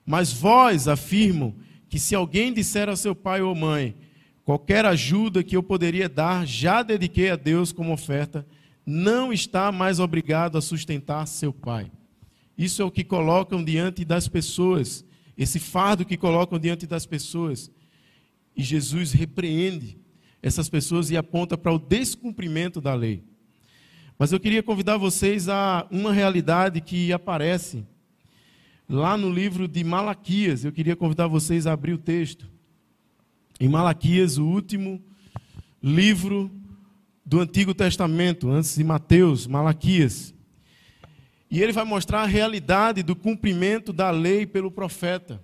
Mas 0.04 0.30
vós 0.30 0.88
afirmam 0.88 1.54
que 1.88 1.98
se 1.98 2.14
alguém 2.14 2.52
disser 2.52 2.90
ao 2.90 2.96
seu 2.96 3.14
pai 3.14 3.40
ou 3.40 3.54
mãe, 3.54 3.96
qualquer 4.44 4.84
ajuda 4.84 5.42
que 5.42 5.56
eu 5.56 5.62
poderia 5.62 6.06
dar, 6.06 6.46
já 6.46 6.82
dediquei 6.82 7.30
a 7.30 7.36
Deus 7.36 7.72
como 7.72 7.94
oferta, 7.94 8.46
não 8.84 9.32
está 9.32 9.72
mais 9.72 9.98
obrigado 9.98 10.58
a 10.58 10.60
sustentar 10.60 11.26
seu 11.26 11.50
pai. 11.50 11.90
Isso 12.56 12.80
é 12.80 12.84
o 12.84 12.90
que 12.90 13.04
colocam 13.04 13.62
diante 13.62 14.04
das 14.04 14.28
pessoas, 14.28 15.04
esse 15.36 15.58
fardo 15.58 16.04
que 16.04 16.16
colocam 16.16 16.58
diante 16.58 16.86
das 16.86 17.04
pessoas. 17.04 17.70
E 18.56 18.62
Jesus 18.62 19.12
repreende 19.12 19.98
essas 20.42 20.68
pessoas 20.68 21.10
e 21.10 21.16
aponta 21.16 21.58
para 21.58 21.72
o 21.72 21.78
descumprimento 21.78 22.80
da 22.80 22.94
lei. 22.94 23.22
Mas 24.18 24.32
eu 24.32 24.40
queria 24.40 24.62
convidar 24.62 24.96
vocês 24.96 25.48
a 25.48 25.86
uma 25.90 26.12
realidade 26.12 26.80
que 26.80 27.12
aparece 27.12 27.84
lá 28.88 29.16
no 29.16 29.30
livro 29.30 29.68
de 29.68 29.84
Malaquias. 29.84 30.64
Eu 30.64 30.72
queria 30.72 30.96
convidar 30.96 31.26
vocês 31.26 31.66
a 31.66 31.72
abrir 31.72 31.92
o 31.92 31.98
texto. 31.98 32.48
Em 33.60 33.68
Malaquias, 33.68 34.38
o 34.38 34.46
último 34.46 35.02
livro 35.82 36.50
do 37.24 37.40
Antigo 37.40 37.74
Testamento, 37.74 38.48
antes 38.48 38.76
de 38.76 38.84
Mateus, 38.84 39.46
Malaquias. 39.46 40.32
E 41.56 41.62
ele 41.62 41.72
vai 41.72 41.86
mostrar 41.86 42.20
a 42.20 42.26
realidade 42.26 43.02
do 43.02 43.16
cumprimento 43.16 43.90
da 43.90 44.10
lei 44.10 44.44
pelo 44.44 44.70
profeta, 44.70 45.42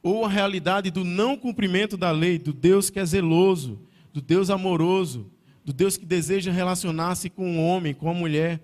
ou 0.00 0.24
a 0.24 0.28
realidade 0.28 0.88
do 0.88 1.02
não 1.02 1.36
cumprimento 1.36 1.96
da 1.96 2.12
lei, 2.12 2.38
do 2.38 2.52
Deus 2.52 2.90
que 2.90 3.00
é 3.00 3.04
zeloso, 3.04 3.80
do 4.12 4.20
Deus 4.20 4.50
amoroso, 4.50 5.28
do 5.64 5.72
Deus 5.72 5.96
que 5.96 6.06
deseja 6.06 6.52
relacionar-se 6.52 7.28
com 7.28 7.58
o 7.58 7.66
homem, 7.66 7.92
com 7.92 8.08
a 8.08 8.14
mulher, 8.14 8.60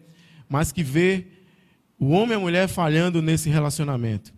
mas 0.48 0.70
que 0.70 0.84
vê 0.84 1.26
o 1.98 2.10
homem 2.10 2.34
e 2.34 2.34
a 2.36 2.38
mulher 2.38 2.68
falhando 2.68 3.20
nesse 3.20 3.50
relacionamento. 3.50 4.32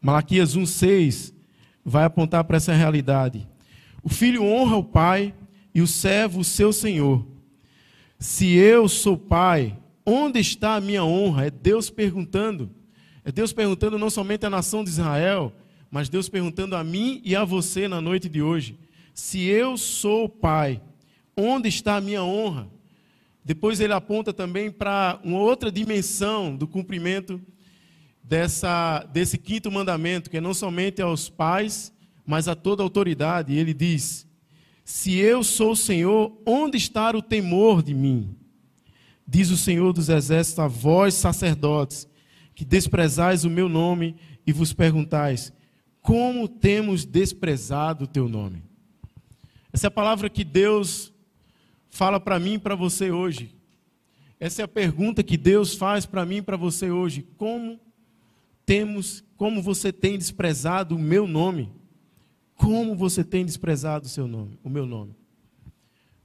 Malaquias 0.00 0.56
1,6 0.56 1.34
vai 1.84 2.04
apontar 2.04 2.44
para 2.44 2.58
essa 2.58 2.72
realidade. 2.72 3.48
O 4.00 4.08
filho 4.08 4.44
honra 4.44 4.76
o 4.76 4.84
pai 4.84 5.34
e 5.74 5.82
o 5.82 5.88
servo 5.88 6.38
o 6.38 6.44
seu 6.44 6.72
senhor. 6.72 7.26
Se 8.16 8.54
eu 8.54 8.88
sou 8.88 9.18
pai, 9.18 9.76
onde 10.04 10.38
está 10.40 10.76
a 10.76 10.80
minha 10.80 11.04
honra? 11.04 11.46
É 11.46 11.50
Deus 11.50 11.90
perguntando. 11.90 12.70
É 13.24 13.32
Deus 13.32 13.52
perguntando 13.52 13.98
não 13.98 14.10
somente 14.10 14.44
à 14.44 14.50
nação 14.50 14.84
de 14.84 14.90
Israel, 14.90 15.52
mas 15.90 16.08
Deus 16.08 16.28
perguntando 16.28 16.76
a 16.76 16.84
mim 16.84 17.22
e 17.24 17.34
a 17.34 17.44
você 17.44 17.88
na 17.88 18.00
noite 18.00 18.28
de 18.28 18.42
hoje. 18.42 18.78
Se 19.14 19.42
eu 19.44 19.76
sou 19.76 20.28
pai, 20.28 20.82
onde 21.36 21.68
está 21.68 21.96
a 21.96 22.00
minha 22.00 22.22
honra? 22.22 22.68
Depois 23.44 23.78
ele 23.80 23.92
aponta 23.92 24.32
também 24.32 24.70
para 24.70 25.20
uma 25.22 25.38
outra 25.38 25.70
dimensão 25.70 26.56
do 26.56 26.66
cumprimento 26.66 27.40
dessa, 28.22 29.04
desse 29.12 29.36
quinto 29.36 29.70
mandamento, 29.70 30.30
que 30.30 30.38
é 30.38 30.40
não 30.40 30.54
somente 30.54 31.02
aos 31.02 31.28
pais, 31.28 31.92
mas 32.26 32.48
a 32.48 32.54
toda 32.54 32.82
autoridade. 32.82 33.52
E 33.52 33.58
ele 33.58 33.74
diz: 33.74 34.26
Se 34.84 35.14
eu 35.14 35.44
sou 35.44 35.72
o 35.72 35.76
Senhor, 35.76 36.40
onde 36.46 36.78
está 36.78 37.10
o 37.10 37.22
temor 37.22 37.82
de 37.82 37.94
mim? 37.94 38.34
Diz 39.26 39.50
o 39.50 39.56
Senhor 39.56 39.92
dos 39.92 40.08
Exércitos 40.08 40.58
a 40.58 40.68
vós, 40.68 41.14
sacerdotes, 41.14 42.06
que 42.54 42.64
desprezais 42.64 43.44
o 43.44 43.50
meu 43.50 43.68
nome 43.68 44.16
e 44.46 44.52
vos 44.52 44.72
perguntais: 44.72 45.52
Como 46.00 46.46
temos 46.46 47.04
desprezado 47.04 48.04
o 48.04 48.08
teu 48.08 48.28
nome? 48.28 48.62
Essa 49.72 49.86
é 49.86 49.88
a 49.88 49.90
palavra 49.90 50.30
que 50.30 50.44
Deus 50.44 51.12
fala 51.88 52.20
para 52.20 52.38
mim 52.38 52.54
e 52.54 52.58
para 52.58 52.74
você 52.74 53.10
hoje? 53.10 53.54
Essa 54.38 54.62
é 54.62 54.64
a 54.64 54.68
pergunta 54.68 55.22
que 55.22 55.36
Deus 55.36 55.74
faz 55.74 56.04
para 56.04 56.24
mim 56.26 56.36
e 56.36 56.42
para 56.42 56.56
você 56.56 56.90
hoje. 56.90 57.26
Como 57.36 57.80
temos, 58.66 59.24
como 59.36 59.62
você 59.62 59.92
tem 59.92 60.18
desprezado 60.18 60.96
o 60.96 60.98
meu 60.98 61.26
nome? 61.26 61.72
Como 62.54 62.94
você 62.94 63.24
tem 63.24 63.44
desprezado 63.44 64.06
o 64.06 64.08
seu 64.08 64.28
nome, 64.28 64.58
o 64.62 64.68
meu 64.68 64.86
nome? 64.86 65.16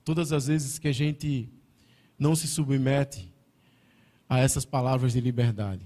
Todas 0.03 0.31
as 0.31 0.47
vezes 0.47 0.77
que 0.77 0.87
a 0.87 0.91
gente 0.91 1.49
não 2.19 2.35
se 2.35 2.47
submete 2.47 3.33
a 4.27 4.39
essas 4.39 4.65
palavras 4.65 5.13
de 5.13 5.21
liberdade. 5.21 5.81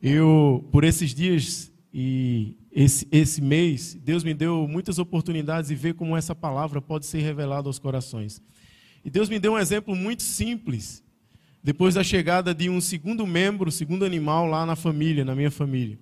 Eu, 0.00 0.66
por 0.70 0.84
esses 0.84 1.12
dias 1.12 1.72
e 1.92 2.56
esse, 2.70 3.08
esse 3.10 3.40
mês, 3.40 3.94
Deus 3.94 4.22
me 4.22 4.32
deu 4.32 4.68
muitas 4.68 4.98
oportunidades 4.98 5.68
de 5.68 5.74
ver 5.74 5.94
como 5.94 6.16
essa 6.16 6.34
palavra 6.34 6.80
pode 6.80 7.06
ser 7.06 7.18
revelada 7.18 7.68
aos 7.68 7.78
corações. 7.78 8.40
E 9.04 9.10
Deus 9.10 9.28
me 9.28 9.38
deu 9.38 9.54
um 9.54 9.58
exemplo 9.58 9.96
muito 9.96 10.22
simples, 10.22 11.02
depois 11.62 11.94
da 11.94 12.04
chegada 12.04 12.54
de 12.54 12.70
um 12.70 12.80
segundo 12.80 13.26
membro, 13.26 13.72
segundo 13.72 14.04
animal 14.04 14.46
lá 14.46 14.64
na 14.64 14.76
família, 14.76 15.24
na 15.24 15.34
minha 15.34 15.50
família. 15.50 15.98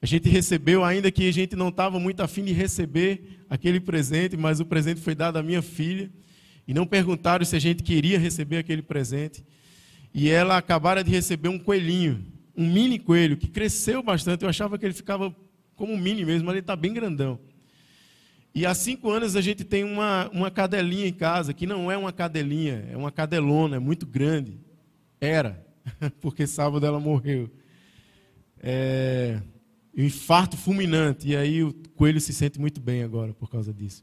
A 0.00 0.06
gente 0.06 0.28
recebeu, 0.28 0.84
ainda 0.84 1.10
que 1.10 1.28
a 1.28 1.32
gente 1.32 1.56
não 1.56 1.70
estava 1.70 1.98
muito 1.98 2.20
afim 2.20 2.44
de 2.44 2.52
receber 2.52 3.40
aquele 3.48 3.80
presente, 3.80 4.36
mas 4.36 4.60
o 4.60 4.64
presente 4.64 5.00
foi 5.00 5.14
dado 5.14 5.38
à 5.38 5.42
minha 5.42 5.62
filha. 5.62 6.10
E 6.66 6.74
não 6.74 6.86
perguntaram 6.86 7.44
se 7.44 7.54
a 7.54 7.58
gente 7.58 7.82
queria 7.82 8.18
receber 8.18 8.58
aquele 8.58 8.82
presente. 8.82 9.44
E 10.12 10.30
ela 10.30 10.56
acabara 10.56 11.04
de 11.04 11.10
receber 11.10 11.48
um 11.48 11.58
coelhinho, 11.58 12.24
um 12.56 12.66
mini 12.66 12.98
coelho, 12.98 13.36
que 13.36 13.48
cresceu 13.48 14.02
bastante. 14.02 14.42
Eu 14.42 14.48
achava 14.48 14.78
que 14.78 14.84
ele 14.84 14.94
ficava 14.94 15.34
como 15.76 15.92
um 15.92 15.98
mini 15.98 16.24
mesmo, 16.24 16.46
mas 16.46 16.54
ele 16.54 16.60
está 16.60 16.74
bem 16.74 16.92
grandão. 16.92 17.38
E 18.54 18.64
há 18.64 18.74
cinco 18.74 19.10
anos 19.10 19.36
a 19.36 19.42
gente 19.42 19.62
tem 19.62 19.84
uma, 19.84 20.30
uma 20.32 20.50
cadelinha 20.50 21.06
em 21.06 21.12
casa, 21.12 21.52
que 21.52 21.66
não 21.66 21.92
é 21.92 21.96
uma 21.96 22.10
cadelinha, 22.10 22.88
é 22.90 22.96
uma 22.96 23.12
cadelona, 23.12 23.76
é 23.76 23.78
muito 23.78 24.06
grande. 24.06 24.58
Era, 25.20 25.62
porque 26.22 26.46
sábado 26.46 26.86
ela 26.86 26.98
morreu. 26.98 27.50
É, 28.58 29.42
um 29.94 30.02
infarto 30.02 30.56
fulminante, 30.56 31.28
e 31.28 31.36
aí 31.36 31.62
o 31.62 31.74
coelho 31.94 32.18
se 32.18 32.32
sente 32.32 32.58
muito 32.58 32.80
bem 32.80 33.02
agora 33.02 33.34
por 33.34 33.50
causa 33.50 33.74
disso. 33.74 34.02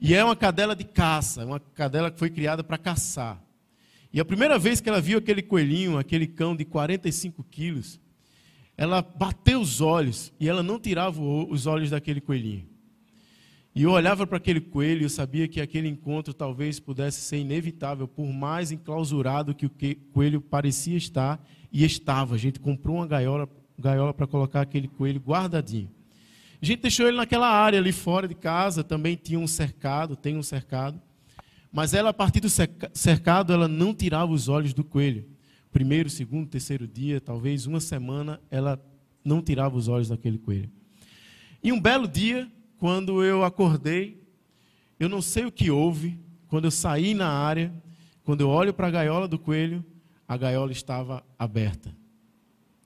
E 0.00 0.14
é 0.14 0.24
uma 0.24 0.36
cadela 0.36 0.76
de 0.76 0.84
caça, 0.84 1.44
uma 1.44 1.58
cadela 1.58 2.10
que 2.10 2.18
foi 2.18 2.30
criada 2.30 2.62
para 2.62 2.78
caçar. 2.78 3.42
E 4.12 4.20
a 4.20 4.24
primeira 4.24 4.58
vez 4.58 4.80
que 4.80 4.88
ela 4.88 5.00
viu 5.00 5.18
aquele 5.18 5.42
coelhinho, 5.42 5.98
aquele 5.98 6.26
cão 6.26 6.56
de 6.56 6.64
45 6.64 7.44
quilos, 7.44 8.00
ela 8.76 9.02
bateu 9.02 9.60
os 9.60 9.80
olhos 9.80 10.32
e 10.38 10.48
ela 10.48 10.62
não 10.62 10.78
tirava 10.78 11.20
os 11.20 11.66
olhos 11.66 11.90
daquele 11.90 12.20
coelhinho. 12.20 12.66
E 13.74 13.82
eu 13.82 13.90
olhava 13.90 14.26
para 14.26 14.38
aquele 14.38 14.60
coelho 14.60 15.02
e 15.02 15.04
eu 15.04 15.10
sabia 15.10 15.46
que 15.46 15.60
aquele 15.60 15.88
encontro 15.88 16.32
talvez 16.32 16.80
pudesse 16.80 17.20
ser 17.20 17.38
inevitável, 17.38 18.08
por 18.08 18.26
mais 18.32 18.72
enclausurado 18.72 19.54
que 19.54 19.66
o 19.66 19.72
coelho 20.12 20.40
parecia 20.40 20.96
estar, 20.96 21.44
e 21.72 21.84
estava. 21.84 22.34
A 22.34 22.38
gente 22.38 22.58
comprou 22.58 22.96
uma 22.96 23.06
gaiola, 23.06 23.48
gaiola 23.78 24.14
para 24.14 24.26
colocar 24.26 24.62
aquele 24.62 24.88
coelho 24.88 25.20
guardadinho. 25.20 25.90
A 26.60 26.66
gente 26.66 26.82
deixou 26.82 27.06
ele 27.06 27.16
naquela 27.16 27.48
área 27.48 27.78
ali 27.78 27.92
fora 27.92 28.26
de 28.26 28.34
casa, 28.34 28.82
também 28.82 29.14
tinha 29.14 29.38
um 29.38 29.46
cercado, 29.46 30.16
tem 30.16 30.36
um 30.36 30.42
cercado. 30.42 31.00
Mas 31.72 31.94
ela, 31.94 32.10
a 32.10 32.14
partir 32.14 32.40
do 32.40 32.48
cercado, 32.48 33.52
ela 33.52 33.68
não 33.68 33.94
tirava 33.94 34.32
os 34.32 34.48
olhos 34.48 34.74
do 34.74 34.82
coelho. 34.82 35.26
Primeiro, 35.70 36.08
segundo, 36.08 36.48
terceiro 36.48 36.88
dia, 36.88 37.20
talvez 37.20 37.66
uma 37.66 37.78
semana, 37.78 38.40
ela 38.50 38.82
não 39.24 39.42
tirava 39.42 39.76
os 39.76 39.86
olhos 39.86 40.08
daquele 40.08 40.38
coelho. 40.38 40.70
E 41.62 41.72
um 41.72 41.80
belo 41.80 42.08
dia, 42.08 42.50
quando 42.78 43.22
eu 43.22 43.44
acordei, 43.44 44.22
eu 44.98 45.08
não 45.08 45.22
sei 45.22 45.44
o 45.44 45.52
que 45.52 45.70
houve, 45.70 46.18
quando 46.48 46.64
eu 46.64 46.70
saí 46.70 47.14
na 47.14 47.28
área, 47.28 47.72
quando 48.24 48.40
eu 48.40 48.48
olho 48.48 48.74
para 48.74 48.88
a 48.88 48.90
gaiola 48.90 49.28
do 49.28 49.38
coelho, 49.38 49.84
a 50.26 50.36
gaiola 50.36 50.72
estava 50.72 51.24
aberta, 51.38 51.94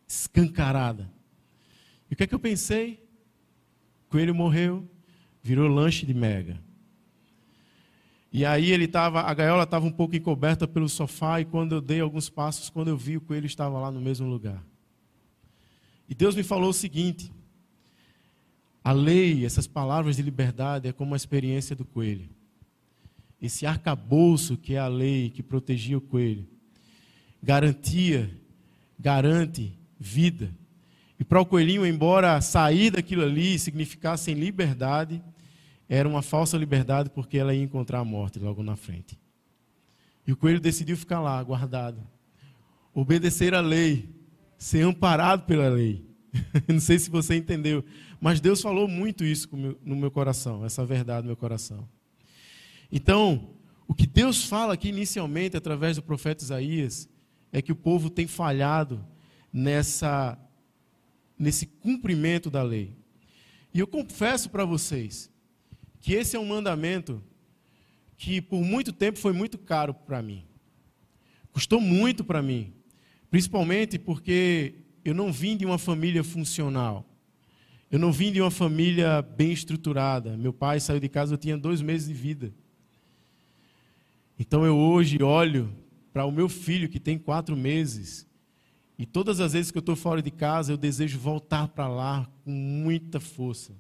escancarada. 0.07 1.11
E 2.11 2.14
o 2.14 2.17
que 2.17 2.25
é 2.25 2.26
que 2.26 2.35
eu 2.35 2.38
pensei? 2.38 3.01
Coelho 4.12 4.35
morreu, 4.35 4.87
virou 5.42 5.66
lanche 5.66 6.04
de 6.04 6.12
mega. 6.12 6.61
E 8.31 8.45
aí 8.45 8.71
ele 8.71 8.85
estava, 8.85 9.23
a 9.23 9.33
gaiola 9.33 9.62
estava 9.62 9.87
um 9.87 9.90
pouco 9.90 10.14
encoberta 10.14 10.69
pelo 10.69 10.87
sofá 10.87 11.40
e 11.40 11.47
quando 11.47 11.76
eu 11.76 11.81
dei 11.81 12.00
alguns 12.00 12.28
passos, 12.28 12.69
quando 12.69 12.88
eu 12.88 12.97
vi 12.97 13.16
o 13.16 13.23
coelho 13.23 13.47
estava 13.47 13.81
lá 13.81 13.90
no 13.90 14.02
mesmo 14.02 14.28
lugar. 14.28 14.62
E 16.07 16.14
Deus 16.14 16.35
me 16.35 16.42
falou 16.42 16.69
o 16.69 16.75
seguinte: 16.75 17.33
a 18.85 18.92
lei, 18.92 19.47
essas 19.47 19.66
palavras 19.66 20.16
de 20.16 20.23
liberdade, 20.23 20.87
é 20.87 20.92
como 20.92 21.14
a 21.14 21.16
experiência 21.16 21.75
do 21.75 21.87
coelho. 21.87 22.28
Esse 23.40 23.64
arcabouço 23.64 24.59
que 24.59 24.75
é 24.75 24.78
a 24.78 24.88
lei 24.88 25.31
que 25.31 25.42
protegia 25.42 25.97
o 25.97 26.02
coelho, 26.02 26.47
garantia, 27.42 28.31
garante 28.99 29.73
vida. 29.99 30.54
E 31.23 31.25
para 31.25 31.41
o 31.41 31.47
coelhinho, 31.47 31.87
embora 31.87 32.41
sair 32.41 32.91
daquilo 32.91 33.23
ali 33.23 33.57
significasse 33.57 34.35
liberdade, 34.35 35.23
era 35.88 36.09
uma 36.09 36.21
falsa 36.21 36.57
liberdade 36.57 37.11
porque 37.11 37.38
ela 37.38 37.55
ia 37.55 37.62
encontrar 37.62 38.00
a 38.00 38.05
morte 38.05 38.41
logo 38.41 38.61
na 38.61 38.75
frente. 38.75 39.17
E 40.26 40.33
o 40.33 40.37
coelho 40.37 40.59
decidiu 40.59 40.97
ficar 40.97 41.21
lá, 41.21 41.41
guardado, 41.41 42.05
obedecer 42.93 43.55
a 43.55 43.61
lei, 43.61 44.09
ser 44.59 44.81
amparado 44.81 45.45
pela 45.45 45.69
lei. 45.69 46.05
Não 46.67 46.81
sei 46.81 46.99
se 46.99 47.09
você 47.09 47.37
entendeu, 47.37 47.85
mas 48.21 48.41
Deus 48.41 48.61
falou 48.61 48.88
muito 48.88 49.25
isso 49.25 49.49
no 49.85 49.95
meu 49.95 50.11
coração, 50.11 50.64
essa 50.64 50.85
verdade 50.85 51.23
no 51.23 51.29
meu 51.29 51.37
coração. 51.37 51.88
Então, 52.91 53.50
o 53.87 53.95
que 53.95 54.09
Deus 54.09 54.45
fala 54.45 54.75
aqui 54.75 54.88
inicialmente 54.88 55.57
através 55.57 55.95
do 55.95 56.02
profeta 56.02 56.43
Isaías 56.43 57.09
é 57.52 57.62
que 57.62 57.71
o 57.71 57.76
povo 57.76 58.11
tem 58.11 58.26
falhado 58.26 59.07
nessa 59.52 60.37
nesse 61.39 61.67
cumprimento 61.67 62.51
da 62.51 62.62
lei. 62.62 62.95
E 63.75 63.79
eu 63.79 63.87
confesso 63.87 64.51
para 64.51 64.65
vocês 64.65 65.31
que 66.01 66.15
esse 66.15 66.37
é 66.37 66.39
um 66.39 66.47
mandamento 66.47 67.23
que 68.17 68.41
por 68.41 68.62
muito 68.62 68.93
tempo 68.93 69.19
foi 69.19 69.33
muito 69.33 69.59
caro 69.59 69.95
para 69.95 70.23
mim. 70.23 70.45
Custou 71.53 71.81
muito 71.81 72.25
para 72.25 72.43
mim, 72.43 72.73
principalmente 73.31 73.99
porque 73.99 74.75
eu 75.05 75.15
não 75.15 75.33
vim 75.33 75.57
de 75.57 75.67
uma 75.67 75.79
família 75.79 76.23
funcional. 76.23 77.09
Eu 77.91 77.99
não 77.99 78.11
vim 78.11 78.33
de 78.33 78.41
uma 78.41 78.51
família 78.51 79.21
bem 79.21 79.53
estruturada. 79.53 80.37
Meu 80.37 80.53
pai 80.53 80.81
saiu 80.81 80.99
de 80.99 81.09
casa, 81.09 81.35
eu 81.35 81.39
tinha 81.39 81.59
dois 81.59 81.83
meses 81.83 82.09
de 82.09 82.15
vida. 82.15 82.55
Então 84.39 84.65
eu 84.65 84.77
hoje 84.77 85.23
olho 85.23 85.75
para 86.12 86.25
o 86.25 86.33
meu 86.33 86.49
filho 86.49 86.89
que 86.89 86.99
tem 86.99 87.19
quatro 87.19 87.57
meses. 87.57 88.27
E 89.02 89.06
todas 89.06 89.40
as 89.40 89.52
vezes 89.52 89.73
que 89.73 89.78
eu 89.78 89.80
estou 89.80 89.97
fora 89.97 90.23
de 90.23 90.30
casa, 90.30 90.73
eu 90.73 90.76
desejo 90.76 91.18
voltar 91.18 91.66
para 91.66 91.88
lá 91.88 92.24
com 92.44 92.53
muita 92.53 93.18
força. 93.18 93.74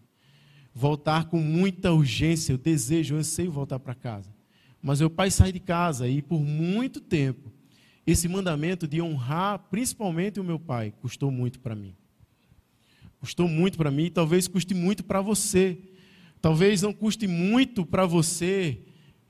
Voltar 0.74 1.26
com 1.26 1.38
muita 1.38 1.92
urgência. 1.92 2.52
Eu 2.52 2.58
desejo, 2.58 3.14
eu 3.14 3.20
anseio 3.20 3.52
voltar 3.52 3.78
para 3.78 3.94
casa. 3.94 4.34
Mas 4.82 4.98
meu 4.98 5.08
pai 5.08 5.30
sai 5.30 5.52
de 5.52 5.60
casa 5.60 6.08
e 6.08 6.20
por 6.20 6.40
muito 6.40 7.00
tempo, 7.00 7.52
esse 8.04 8.26
mandamento 8.26 8.88
de 8.88 9.00
honrar 9.00 9.60
principalmente 9.70 10.40
o 10.40 10.44
meu 10.44 10.58
pai 10.58 10.92
custou 11.00 11.30
muito 11.30 11.60
para 11.60 11.76
mim. 11.76 11.94
Custou 13.20 13.46
muito 13.46 13.78
para 13.78 13.92
mim 13.92 14.06
e 14.06 14.10
talvez 14.10 14.48
custe 14.48 14.74
muito 14.74 15.04
para 15.04 15.20
você. 15.20 15.78
Talvez 16.40 16.82
não 16.82 16.92
custe 16.92 17.28
muito 17.28 17.86
para 17.86 18.06
você 18.06 18.80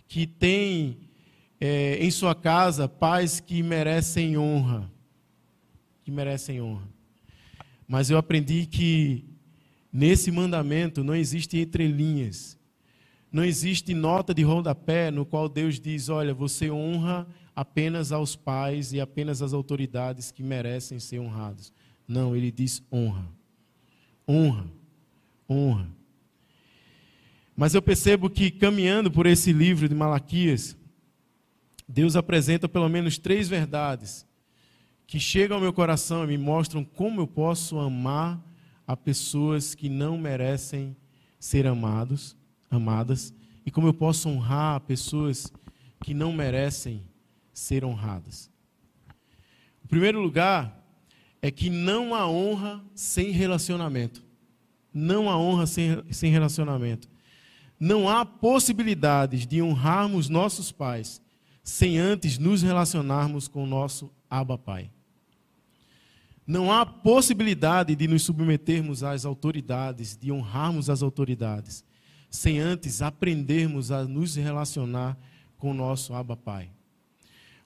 que 0.09 0.27
tem 0.27 1.01
é, 1.61 2.03
em 2.03 2.11
sua 2.11 2.35
casa 2.35 2.89
pais 2.89 3.41
que 3.41 3.63
merecem 3.63 4.39
honra. 4.39 4.91
Que 6.03 6.11
merecem 6.11 6.61
honra. 6.61 6.89
Mas 7.87 8.11
eu 8.11 8.19
aprendi 8.19 8.67
que 8.67 9.25
nesse 9.93 10.31
mandamento 10.31 11.05
não 11.05 11.15
existe 11.15 11.59
entrelinhas. 11.59 12.59
Não 13.31 13.45
existe 13.45 13.95
nota 13.95 14.35
de 14.35 14.43
rodapé 14.43 15.11
no 15.11 15.25
qual 15.25 15.49
Deus 15.49 15.81
diz: 15.81 16.09
olha, 16.09 16.35
você 16.35 16.71
honra 16.71 17.27
apenas 17.55 18.13
aos 18.13 18.37
pais 18.37 18.93
e 18.93 19.01
apenas 19.01 19.43
às 19.43 19.53
autoridades 19.53 20.31
que 20.31 20.43
merecem 20.43 20.99
ser 20.99 21.19
honrados. 21.19 21.73
Não, 22.07 22.37
ele 22.37 22.51
diz 22.51 22.83
honra 22.93 23.29
honra, 24.27 24.67
honra. 25.49 25.89
Mas 27.57 27.75
eu 27.75 27.83
percebo 27.83 28.31
que 28.31 28.51
caminhando 28.51 29.11
por 29.11 29.27
esse 29.27 29.53
livro 29.53 29.89
de 29.89 29.95
Malaquias, 29.95 30.77
Deus 31.87 32.17
apresenta 32.17 32.69
pelo 32.69 32.89
menos 32.89 33.19
três 33.19 33.49
verdades 33.49 34.27
que 35.13 35.21
chegam 35.21 35.59
ao 35.59 35.61
meu 35.61 35.75
coração 35.75 36.25
e 36.25 36.27
me 36.27 36.39
mostram 36.39 36.83
como 36.83 37.21
eu 37.21 37.27
posso 37.27 37.79
amar 37.79 38.43
a 38.87 38.97
pessoas 38.97 39.75
que 39.75 39.87
não 39.87 40.17
merecem 40.17 40.97
ser 41.39 41.67
amados, 41.67 42.35
amadas, 42.71 43.35
e 43.67 43.71
como 43.71 43.87
eu 43.87 43.93
posso 43.93 44.31
honrar 44.31 44.81
pessoas 44.81 45.53
que 46.03 46.15
não 46.15 46.33
merecem 46.33 47.03
ser 47.53 47.85
honradas. 47.85 48.51
Em 49.85 49.87
primeiro 49.87 50.19
lugar, 50.19 50.83
é 51.43 51.51
que 51.51 51.69
não 51.69 52.15
há 52.15 52.27
honra 52.27 52.83
sem 52.95 53.33
relacionamento. 53.33 54.25
Não 54.95 55.29
há 55.29 55.37
honra 55.37 55.67
sem, 55.67 56.03
sem 56.11 56.33
relacionamento. 56.33 57.07
Não 57.79 58.09
há 58.09 58.25
possibilidades 58.25 59.47
de 59.47 59.61
honrarmos 59.61 60.31
nossos 60.31 60.73
pais 60.73 61.21
sem 61.63 61.99
antes 61.99 62.39
nos 62.39 62.63
relacionarmos 62.63 63.47
com 63.47 63.63
o 63.65 63.67
nosso 63.67 64.11
Abba 64.31 64.57
Pai. 64.57 64.91
Não 66.47 66.73
há 66.73 66.85
possibilidade 66.85 67.95
de 67.95 68.09
nos 68.09 68.23
submetermos 68.23 69.03
às 69.03 69.25
autoridades, 69.25 70.17
de 70.17 70.33
honrarmos 70.33 70.91
as 70.91 71.03
autoridades, 71.03 71.85
sem 72.29 72.59
antes 72.59 73.01
aprendermos 73.01 73.91
a 73.91 74.05
nos 74.05 74.35
relacionar 74.35 75.17
com 75.57 75.71
o 75.71 75.75
nosso 75.75 76.13
Abba 76.15 76.37
Pai. 76.37 76.71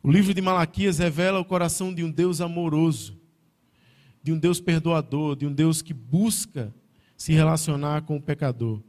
O 0.03 0.11
livro 0.11 0.35
de 0.35 0.43
Malaquias 0.43 0.99
revela 0.99 1.41
o 1.41 1.45
coração 1.45 1.93
de 1.93 2.05
um 2.05 2.11
Deus 2.11 2.41
amoroso, 2.41 3.19
de 4.23 4.33
um 4.33 4.39
Deus 4.39 4.61
perdoador, 4.61 5.37
de 5.37 5.47
um 5.47 5.53
Deus 5.53 5.81
que 5.81 5.95
busca 5.95 6.73
se 7.17 7.33
relacionar 7.33 8.03
com 8.03 8.17
o 8.17 8.23
pecador. 8.23 8.83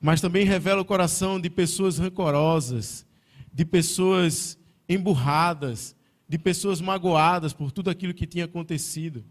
Mas 0.00 0.20
também 0.20 0.44
revela 0.44 0.82
o 0.82 0.84
coração 0.84 1.40
de 1.40 1.48
pessoas 1.48 1.98
rancorosas, 1.98 3.06
de 3.52 3.64
pessoas 3.64 4.58
emburradas, 4.88 5.94
de 6.28 6.38
pessoas 6.38 6.80
magoadas 6.80 7.52
por 7.52 7.70
tudo 7.70 7.90
aquilo 7.90 8.14
que 8.14 8.26
tinha 8.26 8.44
acontecido. 8.44 9.24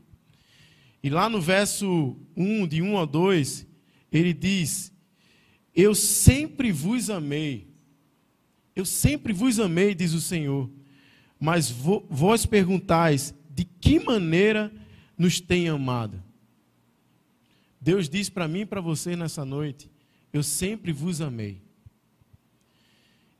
E 1.03 1.09
lá 1.09 1.29
no 1.29 1.41
verso 1.41 2.17
1, 2.35 2.67
de 2.67 2.81
1 2.81 2.97
a 2.97 3.05
2, 3.05 3.67
ele 4.11 4.33
diz: 4.33 4.93
Eu 5.73 5.93
sempre 5.93 6.71
vos 6.71 7.09
amei. 7.09 7.67
Eu 8.75 8.85
sempre 8.85 9.31
vos 9.33 9.59
amei, 9.59 9.93
diz 9.93 10.13
o 10.13 10.21
Senhor. 10.21 10.69
Mas 11.39 11.69
vós 11.69 12.45
perguntais: 12.45 13.33
de 13.49 13.65
que 13.65 13.99
maneira 13.99 14.71
nos 15.17 15.39
tem 15.39 15.69
amado. 15.69 16.21
Deus 17.79 18.09
diz 18.09 18.29
para 18.29 18.47
mim 18.47 18.61
e 18.61 18.65
para 18.65 18.81
você 18.81 19.15
nessa 19.15 19.45
noite: 19.45 19.91
Eu 20.33 20.43
sempre 20.43 20.91
vos 20.91 21.21
amei. 21.21 21.64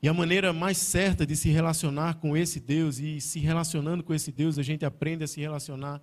E 0.02 0.08
a 0.08 0.14
maneira 0.14 0.52
mais 0.52 0.76
certa 0.76 1.26
de 1.26 1.34
se 1.34 1.48
relacionar 1.48 2.14
com 2.14 2.36
esse 2.36 2.60
Deus, 2.60 2.98
e 2.98 3.20
se 3.20 3.38
relacionando 3.40 4.02
com 4.02 4.14
esse 4.14 4.30
Deus, 4.30 4.58
a 4.58 4.62
gente 4.62 4.84
aprende 4.84 5.24
a 5.24 5.26
se 5.26 5.40
relacionar 5.40 6.02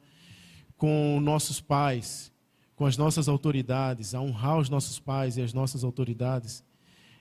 com 0.78 1.20
nossos 1.22 1.62
pais, 1.62 2.32
com 2.76 2.86
as 2.86 2.98
nossas 2.98 3.28
autoridades, 3.28 4.14
a 4.14 4.22
honrar 4.22 4.58
os 4.58 4.70
nossos 4.70 5.00
pais 5.00 5.38
e 5.38 5.42
as 5.42 5.54
nossas 5.54 5.84
autoridades, 5.84 6.64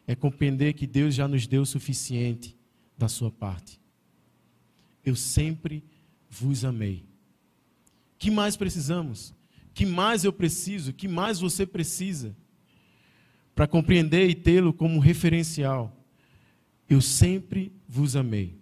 é 0.06 0.14
compreender 0.14 0.72
que 0.72 0.86
Deus 0.86 1.14
já 1.14 1.28
nos 1.28 1.46
deu 1.46 1.62
o 1.62 1.66
suficiente 1.66 2.56
da 2.96 3.08
sua 3.08 3.30
parte. 3.30 3.80
Eu 5.04 5.14
sempre 5.14 5.84
vos 6.28 6.64
amei. 6.64 7.04
Que 8.18 8.30
mais 8.30 8.56
precisamos? 8.56 9.34
Que 9.74 9.84
mais 9.84 10.24
eu 10.24 10.32
preciso? 10.32 10.92
Que 10.92 11.06
mais 11.06 11.38
você 11.38 11.66
precisa? 11.66 12.34
para 13.54 13.66
compreender 13.66 14.28
e 14.28 14.34
tê-lo 14.34 14.72
como 14.72 14.98
referencial. 14.98 16.01
Eu 16.92 17.00
sempre 17.00 17.72
vos 17.88 18.14
amei. 18.16 18.54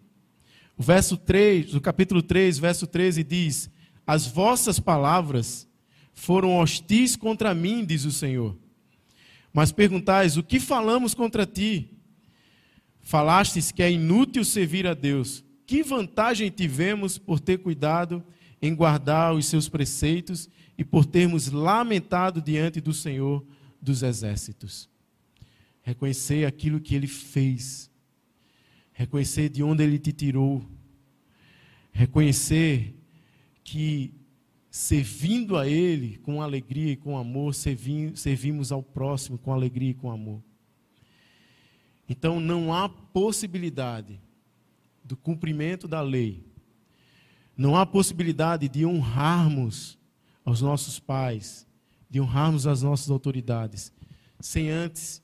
O 0.78 0.84
verso 0.84 1.16
3, 1.16 1.74
o 1.74 1.80
capítulo 1.80 2.22
3, 2.22 2.60
verso 2.60 2.86
13 2.86 3.24
diz: 3.24 3.68
As 4.06 4.24
vossas 4.24 4.78
palavras 4.78 5.68
foram 6.14 6.56
hostis 6.56 7.16
contra 7.16 7.52
mim, 7.52 7.84
diz 7.84 8.04
o 8.04 8.12
Senhor. 8.12 8.56
Mas 9.52 9.72
perguntais: 9.72 10.36
O 10.36 10.44
que 10.44 10.60
falamos 10.60 11.12
contra 11.12 11.44
ti? 11.44 11.90
Falastes 13.00 13.72
que 13.72 13.82
é 13.82 13.90
inútil 13.90 14.44
servir 14.44 14.86
a 14.86 14.94
Deus. 14.94 15.42
Que 15.66 15.82
vantagem 15.82 16.48
tivemos 16.50 17.18
por 17.18 17.40
ter 17.40 17.58
cuidado 17.58 18.22
em 18.62 18.72
guardar 18.72 19.34
os 19.34 19.46
seus 19.46 19.68
preceitos 19.68 20.48
e 20.78 20.84
por 20.84 21.04
termos 21.04 21.50
lamentado 21.50 22.40
diante 22.40 22.80
do 22.80 22.94
Senhor 22.94 23.44
dos 23.82 24.04
exércitos? 24.04 24.88
Reconhecer 25.82 26.46
aquilo 26.46 26.78
que 26.80 26.94
ele 26.94 27.08
fez 27.08 27.89
reconhecer 29.00 29.48
de 29.48 29.62
onde 29.62 29.82
Ele 29.82 29.98
te 29.98 30.12
tirou, 30.12 30.62
reconhecer 31.90 32.94
que 33.64 34.12
servindo 34.70 35.56
a 35.56 35.66
Ele 35.66 36.18
com 36.18 36.42
alegria 36.42 36.92
e 36.92 36.96
com 36.96 37.16
amor, 37.16 37.54
servimos 37.54 38.70
ao 38.70 38.82
próximo 38.82 39.38
com 39.38 39.54
alegria 39.54 39.92
e 39.92 39.94
com 39.94 40.10
amor. 40.10 40.42
Então 42.06 42.38
não 42.38 42.74
há 42.74 42.90
possibilidade 42.90 44.20
do 45.02 45.16
cumprimento 45.16 45.88
da 45.88 46.02
lei, 46.02 46.44
não 47.56 47.76
há 47.76 47.86
possibilidade 47.86 48.68
de 48.68 48.84
honrarmos 48.84 49.98
aos 50.44 50.60
nossos 50.60 51.00
pais, 51.00 51.66
de 52.10 52.20
honrarmos 52.20 52.66
as 52.66 52.82
nossas 52.82 53.10
autoridades, 53.10 53.94
sem 54.38 54.68
antes 54.68 55.22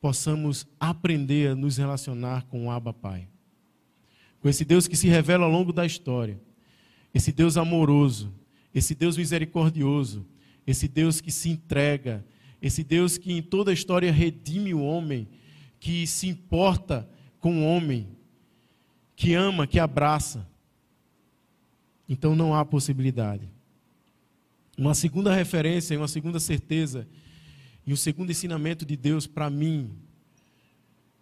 possamos 0.00 0.66
aprender 0.78 1.50
a 1.50 1.54
nos 1.54 1.76
relacionar 1.76 2.44
com 2.46 2.66
o 2.66 2.70
Abba 2.70 2.92
Pai. 2.92 3.28
Com 4.40 4.48
esse 4.48 4.64
Deus 4.64 4.86
que 4.86 4.96
se 4.96 5.08
revela 5.08 5.44
ao 5.44 5.50
longo 5.50 5.72
da 5.72 5.86
história. 5.86 6.40
Esse 7.12 7.32
Deus 7.32 7.56
amoroso, 7.56 8.32
esse 8.74 8.94
Deus 8.94 9.16
misericordioso, 9.16 10.26
esse 10.66 10.86
Deus 10.86 11.20
que 11.20 11.30
se 11.30 11.48
entrega, 11.48 12.24
esse 12.60 12.84
Deus 12.84 13.16
que 13.16 13.32
em 13.32 13.42
toda 13.42 13.70
a 13.70 13.74
história 13.74 14.12
redime 14.12 14.74
o 14.74 14.82
homem, 14.82 15.28
que 15.80 16.06
se 16.06 16.28
importa 16.28 17.08
com 17.40 17.60
o 17.60 17.64
homem, 17.64 18.08
que 19.14 19.32
ama, 19.32 19.66
que 19.66 19.78
abraça. 19.78 20.46
Então 22.08 22.36
não 22.36 22.54
há 22.54 22.64
possibilidade. 22.64 23.48
Uma 24.76 24.94
segunda 24.94 25.34
referência, 25.34 25.96
uma 25.96 26.08
segunda 26.08 26.38
certeza 26.38 27.08
e 27.86 27.92
o 27.92 27.96
segundo 27.96 28.30
ensinamento 28.30 28.84
de 28.84 28.96
Deus 28.96 29.26
para 29.26 29.48
mim 29.48 29.92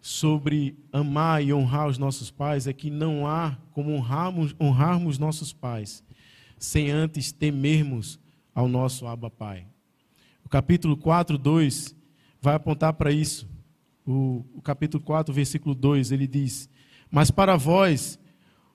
sobre 0.01 0.77
amar 0.91 1.43
e 1.43 1.53
honrar 1.53 1.87
os 1.87 1.97
nossos 1.97 2.31
pais 2.31 2.65
é 2.65 2.73
que 2.73 2.89
não 2.89 3.27
há 3.27 3.57
como 3.71 3.91
honrarmos, 3.91 4.55
honrarmos 4.59 5.19
nossos 5.19 5.53
pais 5.53 6.03
sem 6.57 6.89
antes 6.89 7.31
temermos 7.31 8.19
ao 8.53 8.67
nosso 8.67 9.05
Abba 9.05 9.29
Pai. 9.29 9.67
O 10.43 10.49
capítulo 10.49 10.97
4, 10.97 11.37
2 11.37 11.95
vai 12.41 12.55
apontar 12.55 12.93
para 12.93 13.11
isso. 13.11 13.47
O, 14.05 14.45
o 14.55 14.61
capítulo 14.61 15.03
4, 15.03 15.33
versículo 15.33 15.75
2, 15.75 16.11
ele 16.11 16.27
diz: 16.27 16.69
Mas 17.11 17.29
para 17.29 17.57
vós, 17.57 18.19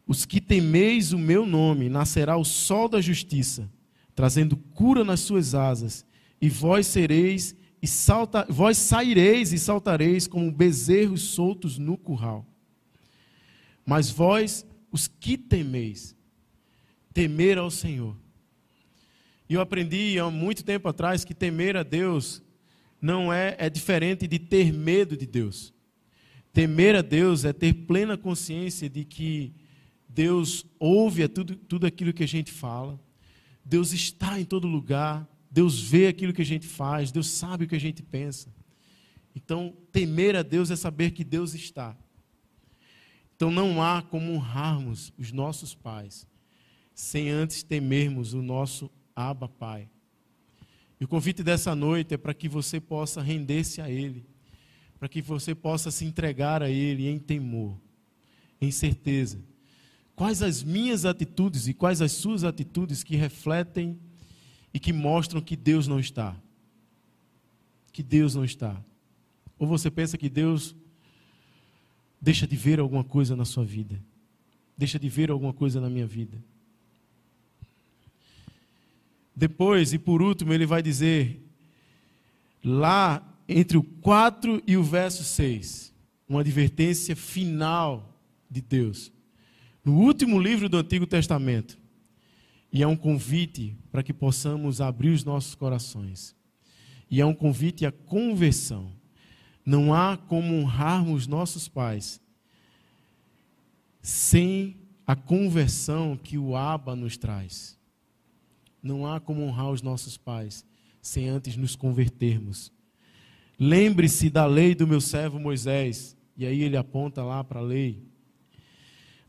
os 0.07 0.25
que 0.27 0.41
temeis 0.41 1.13
o 1.13 1.19
meu 1.19 1.47
nome, 1.47 1.89
nascerá 1.89 2.37
o 2.37 2.45
sol 2.45 2.89
da 2.89 3.01
justiça, 3.01 3.71
trazendo 4.15 4.57
cura 4.57 5.05
nas 5.05 5.21
suas 5.21 5.55
asas, 5.55 6.05
e 6.41 6.49
vós 6.49 6.87
sereis 6.87 7.55
e 7.83 7.87
salta, 7.87 8.47
vós 8.49 8.77
saireis 8.77 9.53
e 9.53 9.59
saltareis 9.59 10.27
como 10.27 10.53
bezerros 10.53 11.23
soltos 11.23 11.79
no 11.79 11.97
curral. 11.97 12.47
Mas 13.87 14.11
vós, 14.11 14.67
os 14.93 15.09
que 15.09 15.39
temeis, 15.39 16.15
temer 17.15 17.59
ao 17.59 17.71
Senhor. 17.71 18.17
E 19.49 19.55
eu 19.55 19.61
aprendi 19.61 20.19
há 20.19 20.31
muito 20.31 20.63
tempo 20.63 20.89
atrás 20.89 21.25
que 21.25 21.35
temer 21.35 21.77
a 21.77 21.83
Deus 21.83 22.43
não 23.01 23.33
é, 23.33 23.57
é 23.59 23.71
diferente 23.71 24.29
de 24.29 24.39
ter 24.39 24.73
medo 24.73 25.17
de 25.17 25.27
Deus. 25.27 25.73
Temer 26.53 26.95
a 26.95 27.03
Deus 27.03 27.45
é 27.45 27.53
ter 27.53 27.73
plena 27.73 28.17
consciência 28.17 28.89
de 28.89 29.05
que 29.05 29.55
Deus 30.09 30.67
ouve 30.79 31.27
tudo, 31.29 31.57
tudo 31.57 31.87
aquilo 31.87 32.13
que 32.13 32.25
a 32.25 32.29
gente 32.29 32.51
fala, 32.51 33.01
Deus 33.65 33.93
está 33.93 34.39
em 34.39 34.45
todo 34.45 34.67
lugar, 34.67 35.27
Deus 35.51 35.81
vê 35.81 36.07
aquilo 36.07 36.33
que 36.33 36.43
a 36.43 36.47
gente 36.47 36.67
faz, 36.67 37.11
Deus 37.11 37.29
sabe 37.29 37.65
o 37.65 37.69
que 37.69 37.75
a 37.75 37.81
gente 37.81 38.03
pensa. 38.03 38.49
Então, 39.35 39.75
temer 39.91 40.37
a 40.37 40.43
Deus 40.43 40.71
é 40.71 40.77
saber 40.77 41.11
que 41.11 41.25
Deus 41.25 41.55
está. 41.55 41.97
Então, 43.35 43.51
não 43.51 43.83
há 43.83 44.03
como 44.03 44.33
honrarmos 44.33 45.13
os 45.19 45.33
nossos 45.33 45.75
pais 45.75 46.27
sem 47.01 47.31
antes 47.31 47.63
temermos 47.63 48.35
o 48.35 48.43
nosso 48.43 48.91
Abba 49.17 49.49
Pai. 49.49 49.89
E 51.01 51.05
o 51.05 51.09
convite 51.09 51.43
dessa 51.43 51.75
noite 51.75 52.13
é 52.13 52.19
para 52.19 52.35
que 52.35 52.47
você 52.47 52.79
possa 52.79 53.23
render-se 53.23 53.81
a 53.81 53.89
Ele, 53.89 54.27
para 54.99 55.09
que 55.09 55.23
você 55.23 55.55
possa 55.55 55.91
se 55.91 56.05
entregar 56.05 56.63
a 56.63 56.69
Ele 56.69 57.09
em 57.09 57.19
temor, 57.19 57.81
em 58.61 58.71
certeza. 58.71 59.43
Quais 60.15 60.43
as 60.43 60.63
minhas 60.63 61.07
atitudes 61.07 61.67
e 61.69 61.73
quais 61.73 62.03
as 62.03 62.13
suas 62.13 62.45
atitudes 62.45 63.03
que 63.03 63.17
refletem 63.17 63.99
e 64.73 64.79
que 64.79 64.93
mostram 64.93 65.41
que 65.41 65.57
Deus 65.57 65.87
não 65.87 65.99
está. 65.99 66.37
Que 67.93 68.03
Deus 68.03 68.35
não 68.35 68.45
está. 68.45 68.81
Ou 69.59 69.67
você 69.67 69.91
pensa 69.91 70.17
que 70.17 70.29
Deus 70.29 70.75
deixa 72.21 72.47
de 72.47 72.57
ver 72.57 72.81
alguma 72.81 73.05
coisa 73.05 73.35
na 73.35 73.45
sua 73.45 73.65
vida? 73.65 74.01
Deixa 74.77 74.99
de 74.99 75.09
ver 75.09 75.31
alguma 75.31 75.53
coisa 75.53 75.81
na 75.81 75.91
minha 75.91 76.07
vida? 76.07 76.39
Depois, 79.35 79.93
e 79.93 79.99
por 79.99 80.21
último, 80.21 80.53
ele 80.53 80.67
vai 80.67 80.83
dizer, 80.83 81.43
lá 82.63 83.27
entre 83.49 83.77
o 83.77 83.83
4 83.83 84.63
e 84.67 84.77
o 84.77 84.83
verso 84.83 85.25
6, 85.25 85.93
uma 86.29 86.41
advertência 86.41 87.17
final 87.17 88.17
de 88.51 88.61
Deus. 88.61 89.11
No 89.85 89.95
último 89.95 90.39
livro 90.39 90.69
do 90.69 90.77
Antigo 90.77 91.07
Testamento, 91.07 91.80
e 92.73 92.83
é 92.83 92.87
um 92.87 92.97
convite 92.97 93.77
para 93.91 94.03
que 94.03 94.13
possamos 94.13 94.81
abrir 94.81 95.11
os 95.11 95.25
nossos 95.25 95.55
corações. 95.55 96.37
E 97.11 97.21
é 97.21 97.27
um 97.27 97.35
convite 97.35 97.85
à 97.85 97.91
conversão. 97.91 98.93
Não 99.67 99.93
há 99.93 100.17
como 100.17 100.55
honrarmos 100.55 101.27
nossos 101.27 101.69
pais 101.69 102.21
sem 104.01 104.77
a 105.07 105.17
conversão 105.17 106.17
que 106.17 106.39
o 106.39 106.57
Abba 106.57 106.95
nos 106.95 107.17
traz. 107.17 107.79
Não 108.83 109.07
há 109.07 109.21
como 109.21 109.43
honrar 109.43 109.71
os 109.71 109.83
nossos 109.83 110.17
pais 110.17 110.65
sem 111.03 111.29
antes 111.29 111.57
nos 111.57 111.75
convertermos. 111.75 112.73
Lembre-se 113.59 114.31
da 114.31 114.47
lei 114.47 114.75
do 114.75 114.87
meu 114.87 115.01
servo 115.01 115.39
Moisés. 115.39 116.17
E 116.37 116.47
aí 116.47 116.63
ele 116.63 116.77
aponta 116.77 117.23
lá 117.23 117.45
para 117.45 117.61
a 117.61 117.63
lei 117.63 118.10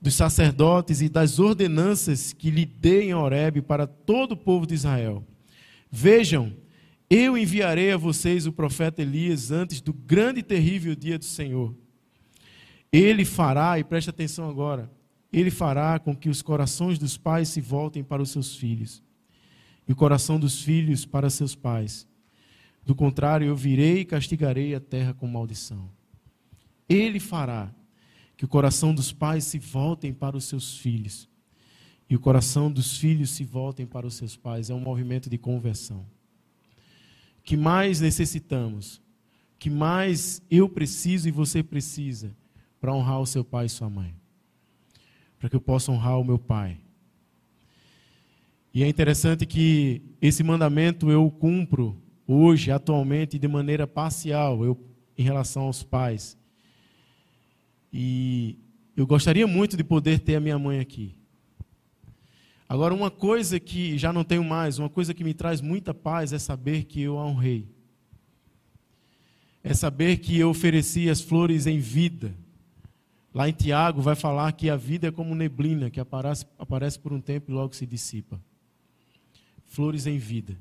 dos 0.02 0.16
sacerdotes 0.16 1.00
e 1.02 1.08
das 1.08 1.38
ordenanças 1.38 2.34
que 2.34 2.50
lhe 2.50 2.66
dei 2.66 3.10
em 3.10 3.14
Horebe 3.14 3.62
para 3.62 3.86
todo 3.86 4.32
o 4.32 4.38
povo 4.38 4.66
de 4.66 4.74
Israel. 4.74 5.24
Vejam, 5.92 6.54
eu 7.08 7.38
enviarei 7.38 7.92
a 7.92 7.98
vocês 7.98 8.48
o 8.48 8.52
profeta 8.52 9.02
Elias 9.02 9.52
antes 9.52 9.80
do 9.80 9.94
grande 9.94 10.40
e 10.40 10.44
terrível 10.44 10.96
dia 10.96 11.20
do 11.20 11.26
Senhor. 11.26 11.76
Ele 12.92 13.24
fará, 13.24 13.78
e 13.78 13.84
preste 13.84 14.10
atenção 14.10 14.50
agora, 14.50 14.90
ele 15.32 15.52
fará 15.52 16.00
com 16.00 16.16
que 16.16 16.30
os 16.30 16.42
corações 16.42 16.98
dos 16.98 17.18
pais 17.18 17.50
se 17.50 17.62
voltem 17.62 18.04
para 18.04 18.22
os 18.22 18.32
seus 18.32 18.56
filhos, 18.56 19.04
e 19.88 19.92
o 19.92 19.96
coração 19.96 20.40
dos 20.40 20.62
filhos 20.62 21.06
para 21.06 21.30
seus 21.30 21.54
pais. 21.54 22.08
Do 22.84 22.96
contrário, 22.96 23.48
eu 23.48 23.56
virei 23.56 24.00
e 24.00 24.06
castigarei 24.06 24.74
a 24.74 24.80
terra 24.80 25.14
com 25.14 25.28
maldição. 25.28 25.90
Ele 26.90 27.20
fará 27.20 27.72
que 28.42 28.46
o 28.46 28.48
coração 28.48 28.92
dos 28.92 29.12
pais 29.12 29.44
se 29.44 29.60
voltem 29.60 30.12
para 30.12 30.36
os 30.36 30.46
seus 30.46 30.76
filhos 30.76 31.30
e 32.10 32.16
o 32.16 32.20
coração 32.20 32.72
dos 32.72 32.98
filhos 32.98 33.30
se 33.30 33.44
voltem 33.44 33.86
para 33.86 34.08
os 34.08 34.16
seus 34.16 34.36
pais. 34.36 34.72
É 34.72 34.74
um 34.74 34.80
movimento 34.80 35.30
de 35.30 35.38
conversão. 35.38 36.08
que 37.44 37.56
mais 37.56 38.02
necessitamos? 38.02 39.00
que 39.60 39.70
mais 39.70 40.42
eu 40.50 40.68
preciso 40.68 41.28
e 41.28 41.32
você 41.32 41.62
precisa 41.62 42.36
para 42.80 42.92
honrar 42.92 43.22
o 43.22 43.28
seu 43.28 43.46
pai 43.46 43.68
e 43.68 43.70
sua 43.70 43.92
mãe? 43.92 44.16
Para 45.38 45.48
que 45.48 45.56
eu 45.56 45.62
possa 45.62 45.92
honrar 45.92 46.20
o 46.20 46.24
meu 46.24 46.40
pai. 46.40 46.80
E 48.74 48.82
é 48.82 48.88
interessante 48.88 49.46
que 49.46 50.02
esse 50.20 50.42
mandamento 50.42 51.12
eu 51.12 51.30
cumpro 51.30 51.96
hoje, 52.26 52.72
atualmente, 52.72 53.38
de 53.38 53.48
maneira 53.48 53.86
parcial, 53.86 54.66
eu, 54.66 54.76
em 55.16 55.22
relação 55.22 55.66
aos 55.66 55.84
pais. 55.84 56.41
E 57.92 58.58
eu 58.96 59.06
gostaria 59.06 59.48
muito 59.48 59.76
de 59.76 59.84
poder 59.84 60.20
ter 60.20 60.36
a 60.36 60.40
minha 60.40 60.58
mãe 60.58 60.80
aqui. 60.80 61.16
Agora, 62.68 62.94
uma 62.94 63.12
coisa 63.12 63.60
que 63.60 63.98
já 63.98 64.14
não 64.14 64.24
tenho 64.24 64.44
mais, 64.44 64.80
uma 64.80 64.90
coisa 64.90 65.14
que 65.14 65.24
me 65.24 65.34
traz 65.34 65.60
muita 65.60 65.94
paz 65.94 66.32
é 66.32 66.40
saber 66.40 66.86
que 66.86 67.02
eu 67.02 67.18
a 67.18 67.26
honrei. 67.26 67.68
É 69.62 69.74
saber 69.74 70.18
que 70.18 70.38
eu 70.40 70.50
ofereci 70.50 71.10
as 71.10 71.20
flores 71.20 71.68
em 71.68 71.80
vida. 71.80 72.34
Lá 73.34 73.50
em 73.50 73.52
Tiago 73.52 74.02
vai 74.02 74.16
falar 74.16 74.52
que 74.54 74.70
a 74.70 74.76
vida 74.76 75.08
é 75.08 75.12
como 75.12 75.36
neblina, 75.36 75.90
que 75.90 76.00
aparece, 76.00 76.46
aparece 76.58 76.98
por 76.98 77.12
um 77.12 77.20
tempo 77.20 77.52
e 77.52 77.54
logo 77.54 77.76
se 77.76 77.86
dissipa. 77.86 78.42
Flores 79.66 80.08
em 80.08 80.18
vida. 80.18 80.58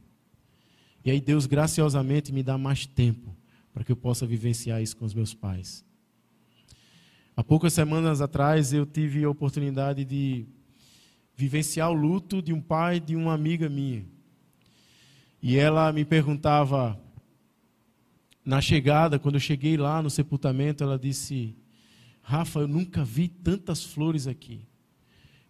E 1.04 1.10
aí 1.10 1.20
Deus 1.20 1.46
graciosamente 1.46 2.32
me 2.32 2.42
dá 2.42 2.58
mais 2.58 2.86
tempo 2.86 3.34
para 3.72 3.84
que 3.84 3.92
eu 3.92 3.96
possa 3.96 4.26
vivenciar 4.26 4.82
isso 4.82 4.96
com 4.96 5.04
os 5.04 5.14
meus 5.14 5.32
pais. 5.32 5.84
Há 7.40 7.42
poucas 7.42 7.72
semanas 7.72 8.20
atrás 8.20 8.70
eu 8.70 8.84
tive 8.84 9.24
a 9.24 9.30
oportunidade 9.30 10.04
de 10.04 10.44
vivenciar 11.34 11.90
o 11.90 11.94
luto 11.94 12.42
de 12.42 12.52
um 12.52 12.60
pai 12.60 13.00
de 13.00 13.16
uma 13.16 13.32
amiga 13.32 13.66
minha. 13.66 14.04
E 15.42 15.56
ela 15.56 15.90
me 15.90 16.04
perguntava, 16.04 17.00
na 18.44 18.60
chegada, 18.60 19.18
quando 19.18 19.36
eu 19.36 19.40
cheguei 19.40 19.78
lá 19.78 20.02
no 20.02 20.10
sepultamento, 20.10 20.84
ela 20.84 20.98
disse: 20.98 21.56
Rafa, 22.20 22.60
eu 22.60 22.68
nunca 22.68 23.02
vi 23.06 23.26
tantas 23.26 23.82
flores 23.82 24.26
aqui. 24.26 24.60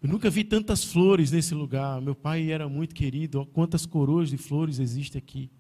Eu 0.01 0.09
nunca 0.09 0.31
vi 0.31 0.45
tantas 0.45 0.85
flores 0.85 1.33
nesse 1.33 1.57
lugar. 1.57 2.01
Meu 2.01 2.15
pai 2.15 2.53
era 2.53 2.69
muito 2.69 2.95
querido. 2.95 3.45
Quantas 3.47 3.85
coroas 3.85 4.31
de 4.31 4.37
flores 4.37 4.79
existem 4.79 5.19
aqui? 5.19 5.51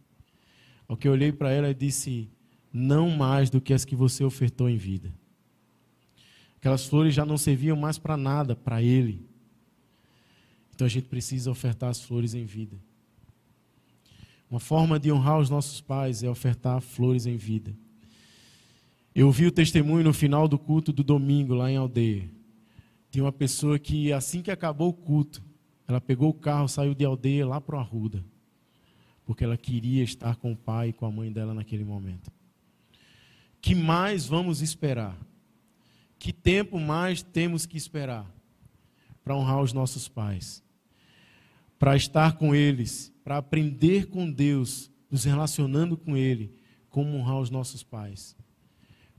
Ao 0.86 0.96
que 0.96 1.08
eu 1.08 1.12
olhei 1.12 1.32
para 1.32 1.50
ela 1.50 1.68
e 1.70 1.74
disse: 1.74 2.30
Não 2.72 3.10
mais 3.10 3.50
do 3.50 3.60
que 3.60 3.74
as 3.74 3.84
que 3.84 3.96
você 3.96 4.22
ofertou 4.22 4.70
em 4.70 4.76
vida. 4.76 5.12
Aquelas 6.60 6.84
flores 6.84 7.14
já 7.14 7.24
não 7.24 7.38
serviam 7.38 7.74
mais 7.74 7.98
para 7.98 8.18
nada, 8.18 8.54
para 8.54 8.82
ele. 8.82 9.26
Então 10.74 10.86
a 10.86 10.90
gente 10.90 11.08
precisa 11.08 11.50
ofertar 11.50 11.88
as 11.88 12.02
flores 12.02 12.34
em 12.34 12.44
vida. 12.44 12.76
Uma 14.50 14.60
forma 14.60 15.00
de 15.00 15.10
honrar 15.10 15.38
os 15.38 15.48
nossos 15.48 15.80
pais 15.80 16.22
é 16.22 16.28
ofertar 16.28 16.82
flores 16.82 17.24
em 17.24 17.38
vida. 17.38 17.74
Eu 19.14 19.28
ouvi 19.28 19.46
o 19.46 19.52
testemunho 19.52 20.04
no 20.04 20.12
final 20.12 20.46
do 20.46 20.58
culto 20.58 20.92
do 20.92 21.02
domingo, 21.02 21.54
lá 21.54 21.70
em 21.70 21.76
aldeia. 21.76 22.28
Tinha 23.10 23.24
uma 23.24 23.32
pessoa 23.32 23.78
que, 23.78 24.12
assim 24.12 24.42
que 24.42 24.50
acabou 24.50 24.90
o 24.90 24.92
culto, 24.92 25.42
ela 25.88 26.00
pegou 26.00 26.28
o 26.28 26.34
carro, 26.34 26.68
saiu 26.68 26.94
de 26.94 27.04
aldeia 27.06 27.46
lá 27.46 27.60
para 27.60 27.76
o 27.76 27.78
Arruda, 27.78 28.22
porque 29.24 29.44
ela 29.44 29.56
queria 29.56 30.04
estar 30.04 30.36
com 30.36 30.52
o 30.52 30.56
pai 30.56 30.90
e 30.90 30.92
com 30.92 31.06
a 31.06 31.10
mãe 31.10 31.32
dela 31.32 31.54
naquele 31.54 31.84
momento. 31.84 32.30
Que 33.62 33.74
mais 33.74 34.26
vamos 34.26 34.60
esperar? 34.60 35.16
Que 36.20 36.32
tempo 36.32 36.78
mais 36.78 37.20
temos 37.20 37.66
que 37.66 37.76
esperar 37.76 38.32
para 39.24 39.34
honrar 39.34 39.60
os 39.60 39.72
nossos 39.72 40.06
pais? 40.06 40.62
Para 41.80 41.96
estar 41.96 42.36
com 42.36 42.54
eles 42.54 43.10
para 43.30 43.38
aprender 43.38 44.06
com 44.06 44.28
Deus, 44.28 44.90
nos 45.08 45.22
relacionando 45.22 45.96
com 45.96 46.16
Ele, 46.16 46.52
como 46.88 47.16
honrar 47.16 47.38
os 47.38 47.48
nossos 47.48 47.84
pais. 47.84 48.36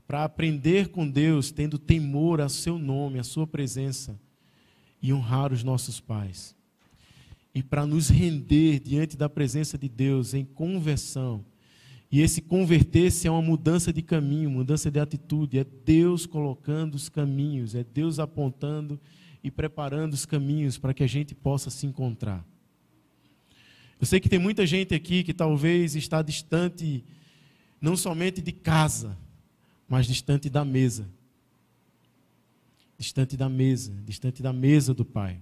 Para 0.06 0.22
aprender 0.22 0.88
com 0.88 1.08
Deus, 1.08 1.50
tendo 1.50 1.78
temor 1.78 2.42
a 2.42 2.50
seu 2.50 2.76
nome, 2.76 3.18
a 3.18 3.24
sua 3.24 3.46
presença, 3.46 4.20
e 5.00 5.14
honrar 5.14 5.50
os 5.50 5.64
nossos 5.64 5.98
pais. 5.98 6.54
E 7.54 7.62
para 7.62 7.86
nos 7.86 8.10
render 8.10 8.80
diante 8.80 9.16
da 9.16 9.30
presença 9.30 9.78
de 9.78 9.88
Deus 9.88 10.34
em 10.34 10.44
conversão. 10.44 11.42
E 12.12 12.20
esse 12.20 12.42
converter-se 12.42 13.26
é 13.26 13.30
uma 13.30 13.40
mudança 13.40 13.90
de 13.90 14.02
caminho, 14.02 14.50
mudança 14.50 14.90
de 14.90 15.00
atitude. 15.00 15.58
É 15.58 15.64
Deus 15.64 16.26
colocando 16.26 16.94
os 16.94 17.08
caminhos, 17.08 17.74
é 17.74 17.82
Deus 17.82 18.18
apontando 18.18 19.00
e 19.42 19.50
preparando 19.50 20.12
os 20.12 20.26
caminhos 20.26 20.76
para 20.76 20.92
que 20.92 21.02
a 21.02 21.06
gente 21.06 21.34
possa 21.34 21.70
se 21.70 21.86
encontrar. 21.86 22.44
Eu 23.98 24.04
sei 24.04 24.20
que 24.20 24.28
tem 24.28 24.38
muita 24.38 24.66
gente 24.66 24.94
aqui 24.94 25.24
que 25.24 25.32
talvez 25.32 25.96
está 25.96 26.20
distante, 26.20 27.02
não 27.80 27.96
somente 27.96 28.42
de 28.42 28.52
casa, 28.52 29.16
mas 29.88 30.06
distante 30.06 30.50
da 30.50 30.66
mesa. 30.66 31.08
Distante 32.98 33.38
da 33.38 33.48
mesa, 33.48 33.90
distante 34.04 34.42
da 34.42 34.52
mesa 34.52 34.92
do 34.92 35.04
Pai. 35.04 35.40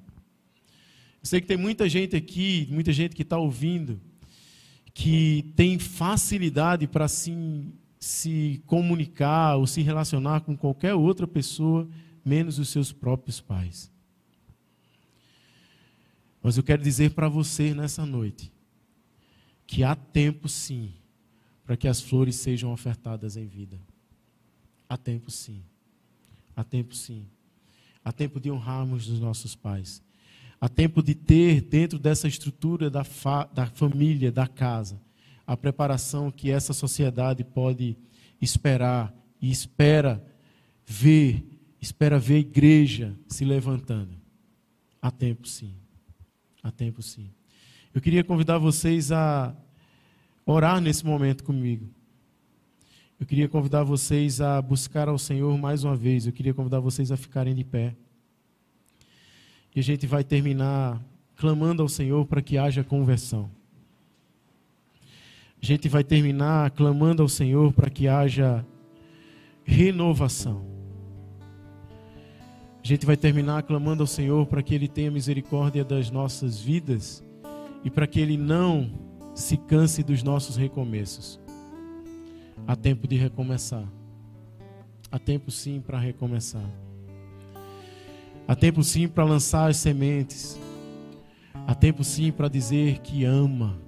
Eu 1.21 1.27
sei 1.27 1.41
que 1.41 1.49
tem 1.49 1.57
muita 1.57 1.89
gente 1.89 2.15
aqui, 2.15 2.69
muita 2.71 2.93
gente 2.93 3.17
que 3.17 3.23
está 3.23 3.37
ouvindo, 3.37 4.01
que 4.93 5.53
tem 5.57 5.79
facilidade 5.79 6.87
para 6.87 7.09
se, 7.09 7.33
se 7.99 8.63
comunicar 8.67 9.57
ou 9.57 9.67
se 9.67 9.83
relacionar 9.83 10.41
com 10.41 10.57
qualquer 10.57 10.95
outra 10.95 11.27
pessoa, 11.27 11.89
menos 12.25 12.59
os 12.59 12.69
seus 12.69 12.93
próprios 12.93 13.41
pais. 13.41 13.91
Mas 16.43 16.57
eu 16.57 16.63
quero 16.63 16.83
dizer 16.83 17.11
para 17.11 17.29
você 17.29 17.75
nessa 17.75 18.05
noite 18.07 18.53
que 19.67 19.85
há 19.85 19.95
tempo 19.95 20.49
sim 20.49 20.95
para 21.65 21.77
que 21.77 21.87
as 21.87 22.01
flores 22.01 22.35
sejam 22.35 22.73
ofertadas 22.73 23.37
em 23.37 23.47
vida. 23.47 23.81
Há 24.89 24.97
tempo 24.97 25.31
sim. 25.31 25.63
Há 26.57 26.65
tempo 26.65 26.97
sim. 26.97 27.25
Há 28.05 28.11
tempo 28.11 28.41
de 28.41 28.51
honrarmos 28.51 29.09
os 29.09 29.21
nossos 29.21 29.55
pais. 29.55 30.03
Há 30.61 30.69
tempo 30.69 31.03
de 31.03 31.15
ter 31.15 31.63
dentro 31.63 31.99
dessa 31.99 32.29
estrutura 32.29 32.91
da, 32.91 33.03
fa 33.03 33.45
da 33.45 33.67
família, 33.67 34.31
da 34.31 34.47
casa, 34.47 35.01
a 35.47 35.57
preparação 35.57 36.31
que 36.31 36.51
essa 36.51 36.75
sociedade 36.75 37.43
pode 37.43 37.97
esperar 38.41 39.15
e 39.41 39.51
espera 39.51 40.23
ver, 40.85 41.45
espera 41.81 42.19
ver 42.19 42.35
a 42.35 42.39
igreja 42.41 43.17
se 43.27 43.45
levantando. 43.45 44.15
Há 45.01 45.11
tempo 45.11 45.49
sim. 45.49 45.75
Há 46.63 46.71
tempo 46.71 47.03
sim. 47.03 47.31
Eu 47.95 48.01
queria 48.01 48.23
convidar 48.23 48.59
vocês 48.59 49.11
a 49.11 49.57
orar 50.45 50.81
nesse 50.81 51.07
momento 51.07 51.43
comigo. 51.43 51.89
Eu 53.19 53.27
queria 53.27 53.49
convidar 53.49 53.83
vocês 53.83 54.41
a 54.41 54.61
buscar 54.61 55.09
ao 55.09 55.19
Senhor 55.19 55.57
mais 55.59 55.85
uma 55.85 55.97
vez. 55.97 56.27
Eu 56.27 56.33
queria 56.33 56.53
convidar 56.53 56.81
vocês 56.81 57.11
a 57.11 57.17
ficarem 57.17 57.55
de 57.55 57.65
pé. 57.65 57.97
E 59.75 59.81
a 59.81 59.83
gente 59.83 60.07
vai 60.07 60.25
terminar 60.25 61.01
clamando 61.37 61.83
ao 61.83 61.89
Senhor 61.89 62.27
para 62.27 62.43
que 62.43 62.59
haja 62.59 62.85
conversão. 62.85 63.51
A 65.63 65.67
gente 65.67 65.89
vai 65.89 66.03
terminar 66.03 66.71
clamando 66.71 67.23
ao 67.23 67.29
Senhor 67.29 67.73
para 67.73 67.91
que 67.91 68.09
haja 68.09 68.65
renovação. 69.65 70.65
A 72.83 72.87
gente 72.87 73.05
vai 73.05 73.17
terminar 73.17 73.63
clamando 73.63 74.03
ao 74.03 74.07
Senhor 74.07 74.47
para 74.47 74.63
que 74.63 74.75
Ele 74.75 74.89
tenha 74.89 75.11
misericórdia 75.11 75.85
das 75.85 76.11
nossas 76.11 76.61
vidas 76.61 77.23
e 77.85 77.91
para 77.91 78.07
que 78.07 78.21
Ele 78.21 78.39
não 78.39 78.91
se 79.35 79.57
canse 79.57 80.03
dos 80.03 80.23
nossos 80.23 80.57
recomeços. 80.57 81.39
Há 82.67 82.75
tempo 82.75 83.07
de 83.07 83.17
recomeçar. 83.17 83.87
Há 85.13 85.19
tempo 85.19 85.51
sim 85.51 85.81
para 85.81 85.99
recomeçar. 85.99 86.69
Há 88.51 88.57
tempo 88.57 88.83
sim 88.83 89.07
para 89.07 89.23
lançar 89.23 89.71
as 89.71 89.77
sementes. 89.77 90.59
Há 91.69 91.73
tempo 91.73 92.03
sim 92.03 92.33
para 92.33 92.49
dizer 92.49 92.99
que 92.99 93.25
ama. 93.25 93.79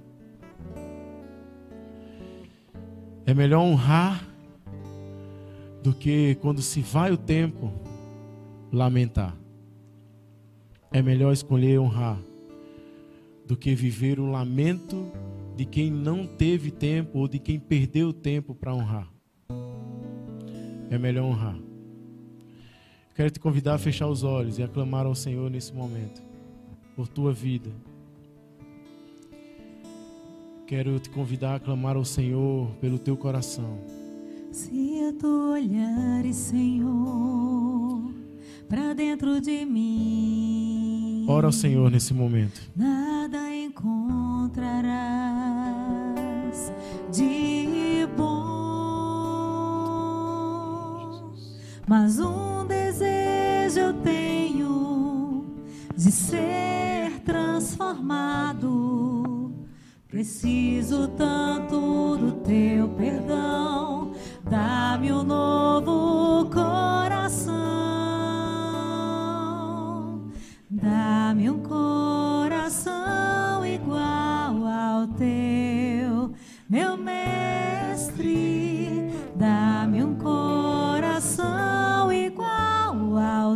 É 3.25 3.33
melhor 3.33 3.59
honrar 3.59 4.25
do 5.83 5.93
que 5.93 6.35
quando 6.35 6.61
se 6.61 6.79
vai 6.79 7.11
o 7.11 7.17
tempo 7.17 7.73
lamentar. 8.71 9.35
É 10.93 11.01
melhor 11.01 11.33
escolher 11.33 11.77
honrar 11.77 12.17
do 13.45 13.57
que 13.57 13.75
viver 13.75 14.17
o 14.17 14.31
lamento 14.31 15.11
de 15.57 15.65
quem 15.65 15.91
não 15.91 16.25
teve 16.25 16.71
tempo 16.71 17.19
ou 17.19 17.27
de 17.27 17.37
quem 17.37 17.59
perdeu 17.59 18.13
tempo 18.13 18.55
para 18.55 18.73
honrar. 18.73 19.11
É 20.89 20.97
melhor 20.97 21.25
honrar. 21.25 21.72
Quero 23.15 23.29
te 23.29 23.39
convidar 23.39 23.75
a 23.75 23.77
fechar 23.77 24.07
os 24.07 24.23
olhos 24.23 24.57
e 24.57 24.63
aclamar 24.63 25.05
ao 25.05 25.13
Senhor 25.13 25.47
nesse 25.47 25.71
momento, 25.71 26.19
por 26.95 27.07
tua 27.07 27.31
vida. 27.31 27.69
Quero 30.65 30.99
te 30.99 31.11
convidar 31.11 31.53
a 31.55 31.59
clamar 31.59 31.95
ao 31.95 32.03
Senhor 32.03 32.71
pelo 32.81 32.97
teu 32.97 33.15
coração. 33.15 33.77
Se 34.51 35.15
tu 35.19 35.51
olhares, 35.51 36.35
Senhor, 36.35 38.11
para 38.67 38.95
dentro 38.95 39.39
de 39.39 39.63
mim. 39.63 41.27
Ora 41.29 41.45
ao 41.45 41.53
Senhor 41.53 41.91
nesse 41.91 42.15
momento. 42.15 42.59
Nada 42.75 43.55
encontrarás 43.55 44.83
de 47.11 48.07
bom, 48.17 49.53
mas 51.87 52.19
um 52.19 52.65
desejo 53.73 53.79
eu 53.79 53.93
tenho 54.01 55.45
de 55.95 56.11
ser 56.11 57.21
transformado. 57.25 59.51
Preciso 60.07 61.07
tanto 61.09 62.17
do 62.17 62.31
teu 62.43 62.87
perdão, 62.89 64.11
dá-me 64.43 65.11
um 65.11 65.23
novo 65.23 66.47
coração, 66.51 67.55
dá-me 70.69 71.49
um 71.49 71.63
coração 71.63 73.65
igual 73.65 74.67
ao 74.67 75.07
teu, 75.17 76.31
meu 76.69 76.95
mestre, 76.95 77.22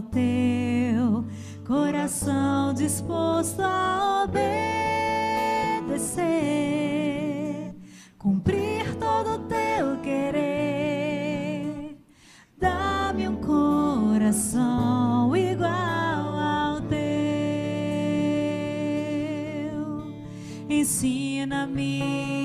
teu 0.01 1.25
coração 1.65 2.73
disposto 2.73 3.61
a 3.61 4.23
obedecer, 4.23 6.05
cumprir 8.17 8.95
todo 8.95 9.35
o 9.35 9.39
teu 9.39 9.97
querer. 10.01 11.97
Dá-me 12.57 13.27
um 13.27 13.35
coração 13.37 15.35
igual 15.35 15.69
ao 15.69 16.81
teu, 16.81 16.97
ensina-me. 20.69 22.36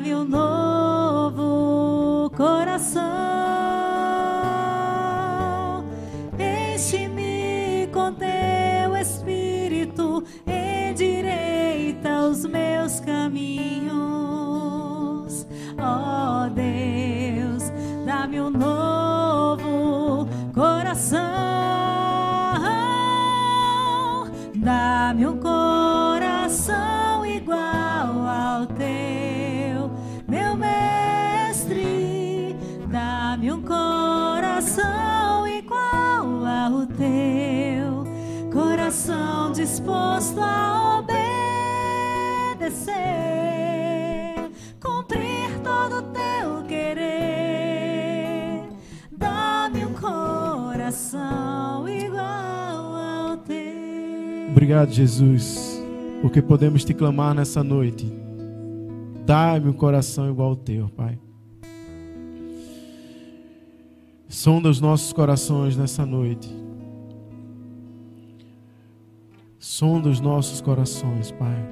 Dá-me 0.00 0.14
um 0.14 0.24
novo 0.24 2.30
coração. 2.34 3.04
Enche-me 6.38 7.86
com 7.92 8.10
teu 8.14 8.96
espírito, 8.96 10.24
endireita 10.46 12.22
os 12.22 12.46
meus 12.46 13.00
caminhos. 13.00 13.19
Disposto 40.30 40.40
a 40.40 40.98
obedecer, 40.98 42.70
cumprir 44.80 45.58
todo 45.62 45.96
o 45.98 46.02
teu 46.12 46.62
querer. 46.68 47.88
Dá-me 49.10 49.84
um 49.84 49.94
coração 49.94 51.08
igual 51.88 52.94
ao 52.94 53.36
teu. 53.38 54.50
Obrigado, 54.50 54.92
Jesus, 54.92 55.82
porque 56.22 56.40
podemos 56.40 56.84
te 56.84 56.94
clamar 56.94 57.34
nessa 57.34 57.64
noite. 57.64 58.06
Dá-me 59.26 59.68
um 59.68 59.72
coração 59.72 60.30
igual 60.30 60.50
ao 60.50 60.56
teu, 60.56 60.88
Pai. 60.88 61.18
Sonda 64.28 64.68
os 64.68 64.80
nossos 64.80 65.12
corações 65.12 65.76
nessa 65.76 66.06
noite. 66.06 66.59
Sonda 69.70 70.08
os 70.08 70.18
nossos 70.18 70.60
corações, 70.60 71.30
Pai. 71.30 71.64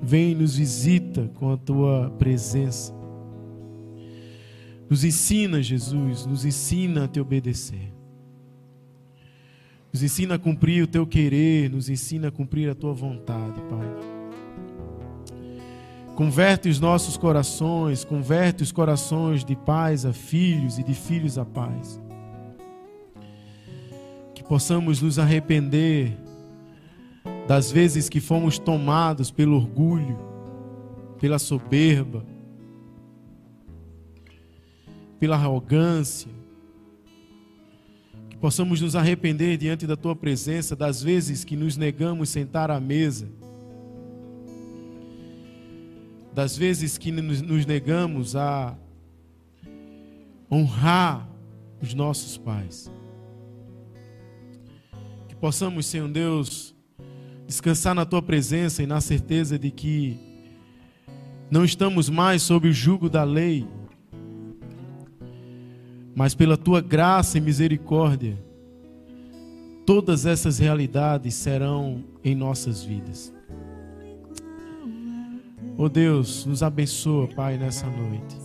Vem 0.00 0.30
e 0.30 0.34
nos 0.36 0.56
visita 0.56 1.28
com 1.34 1.50
a 1.50 1.56
tua 1.56 2.14
presença. 2.16 2.94
Nos 4.88 5.02
ensina, 5.02 5.60
Jesus, 5.60 6.24
nos 6.24 6.44
ensina 6.44 7.06
a 7.06 7.08
te 7.08 7.18
obedecer. 7.18 7.92
Nos 9.92 10.00
ensina 10.00 10.36
a 10.36 10.38
cumprir 10.38 10.84
o 10.84 10.86
teu 10.86 11.04
querer, 11.04 11.68
nos 11.68 11.88
ensina 11.88 12.28
a 12.28 12.30
cumprir 12.30 12.70
a 12.70 12.74
tua 12.76 12.94
vontade, 12.94 13.60
Pai. 13.62 13.88
Converte 16.14 16.68
os 16.68 16.78
nossos 16.78 17.16
corações, 17.16 18.04
converte 18.04 18.62
os 18.62 18.70
corações 18.70 19.44
de 19.44 19.56
pais 19.56 20.06
a 20.06 20.12
filhos 20.12 20.78
e 20.78 20.84
de 20.84 20.94
filhos 20.94 21.36
a 21.36 21.44
pais. 21.44 22.00
Que 24.36 24.44
possamos 24.44 25.02
nos 25.02 25.18
arrepender 25.18 26.27
das 27.48 27.72
vezes 27.72 28.08
que 28.08 28.20
fomos 28.20 28.58
tomados 28.58 29.32
pelo 29.32 29.56
orgulho, 29.56 30.16
pela 31.18 31.40
soberba, 31.40 32.24
pela 35.18 35.34
arrogância. 35.34 36.30
Que 38.30 38.36
possamos 38.36 38.80
nos 38.80 38.94
arrepender 38.94 39.56
diante 39.56 39.84
da 39.84 39.96
tua 39.96 40.14
presença 40.14 40.76
das 40.76 41.02
vezes 41.02 41.42
que 41.42 41.56
nos 41.56 41.76
negamos 41.76 42.28
sentar 42.28 42.70
à 42.70 42.78
mesa 42.78 43.26
das 46.38 46.56
vezes 46.56 46.96
que 46.96 47.10
nos 47.10 47.66
negamos 47.66 48.36
a 48.36 48.78
honrar 50.48 51.28
os 51.82 51.92
nossos 51.94 52.38
pais. 52.38 52.88
Que 55.28 55.34
possamos, 55.34 55.86
Senhor 55.86 56.08
Deus, 56.08 56.77
descansar 57.48 57.94
na 57.94 58.04
tua 58.04 58.20
presença 58.20 58.82
e 58.82 58.86
na 58.86 59.00
certeza 59.00 59.58
de 59.58 59.70
que 59.70 60.20
não 61.50 61.64
estamos 61.64 62.10
mais 62.10 62.42
sob 62.42 62.68
o 62.68 62.72
jugo 62.74 63.08
da 63.08 63.24
lei, 63.24 63.66
mas 66.14 66.34
pela 66.34 66.58
tua 66.58 66.82
graça 66.82 67.38
e 67.38 67.40
misericórdia, 67.40 68.38
todas 69.86 70.26
essas 70.26 70.58
realidades 70.58 71.32
serão 71.32 72.04
em 72.22 72.34
nossas 72.34 72.84
vidas. 72.84 73.32
Oh 75.78 75.88
Deus, 75.88 76.44
nos 76.44 76.62
abençoa, 76.62 77.28
Pai, 77.28 77.56
nessa 77.56 77.86
noite. 77.86 78.36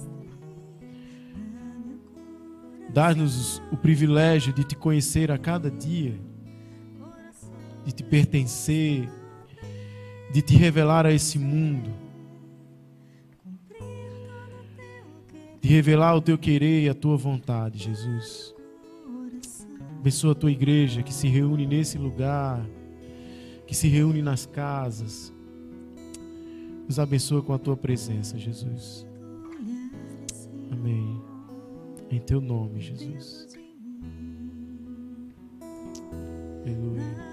Dá-nos 2.94 3.62
o 3.70 3.76
privilégio 3.76 4.54
de 4.54 4.63
te 4.63 4.78
conhecer 4.78 5.30
a 5.30 5.38
cada 5.38 5.70
dia, 5.70 6.18
de 7.86 7.91
te 7.91 8.04
pertencer, 8.04 9.10
de 10.32 10.41
te 10.41 10.56
revelar 10.56 11.06
a 11.06 11.12
esse 11.12 11.38
mundo, 11.38 11.91
de 15.62 15.69
revelar 15.69 16.15
o 16.15 16.22
teu 16.22 16.38
querer 16.38 16.84
e 16.84 16.89
a 16.89 16.93
tua 16.93 17.15
vontade, 17.15 17.80
Jesus. 17.80 18.54
Abençoa 20.00 20.34
a 20.34 20.36
tua 20.36 20.52
igreja 20.52 21.02
que 21.02 21.13
se 21.13 21.28
reúne 21.28 21.65
nesse 21.65 21.98
lugar, 21.98 22.65
que 23.65 23.74
se 23.74 23.88
reúne 23.88 24.22
nas 24.22 24.46
casas. 24.46 25.32
Nos 26.86 27.00
abençoa 27.00 27.41
com 27.41 27.54
a 27.54 27.58
tua 27.58 27.78
presença, 27.78 28.38
Jesus. 28.38 29.06
Amém. 30.69 31.22
Em 32.12 32.19
teu 32.19 32.41
nome, 32.41 32.82
Jesus. 32.82 33.58
Aleluia. 36.62 37.33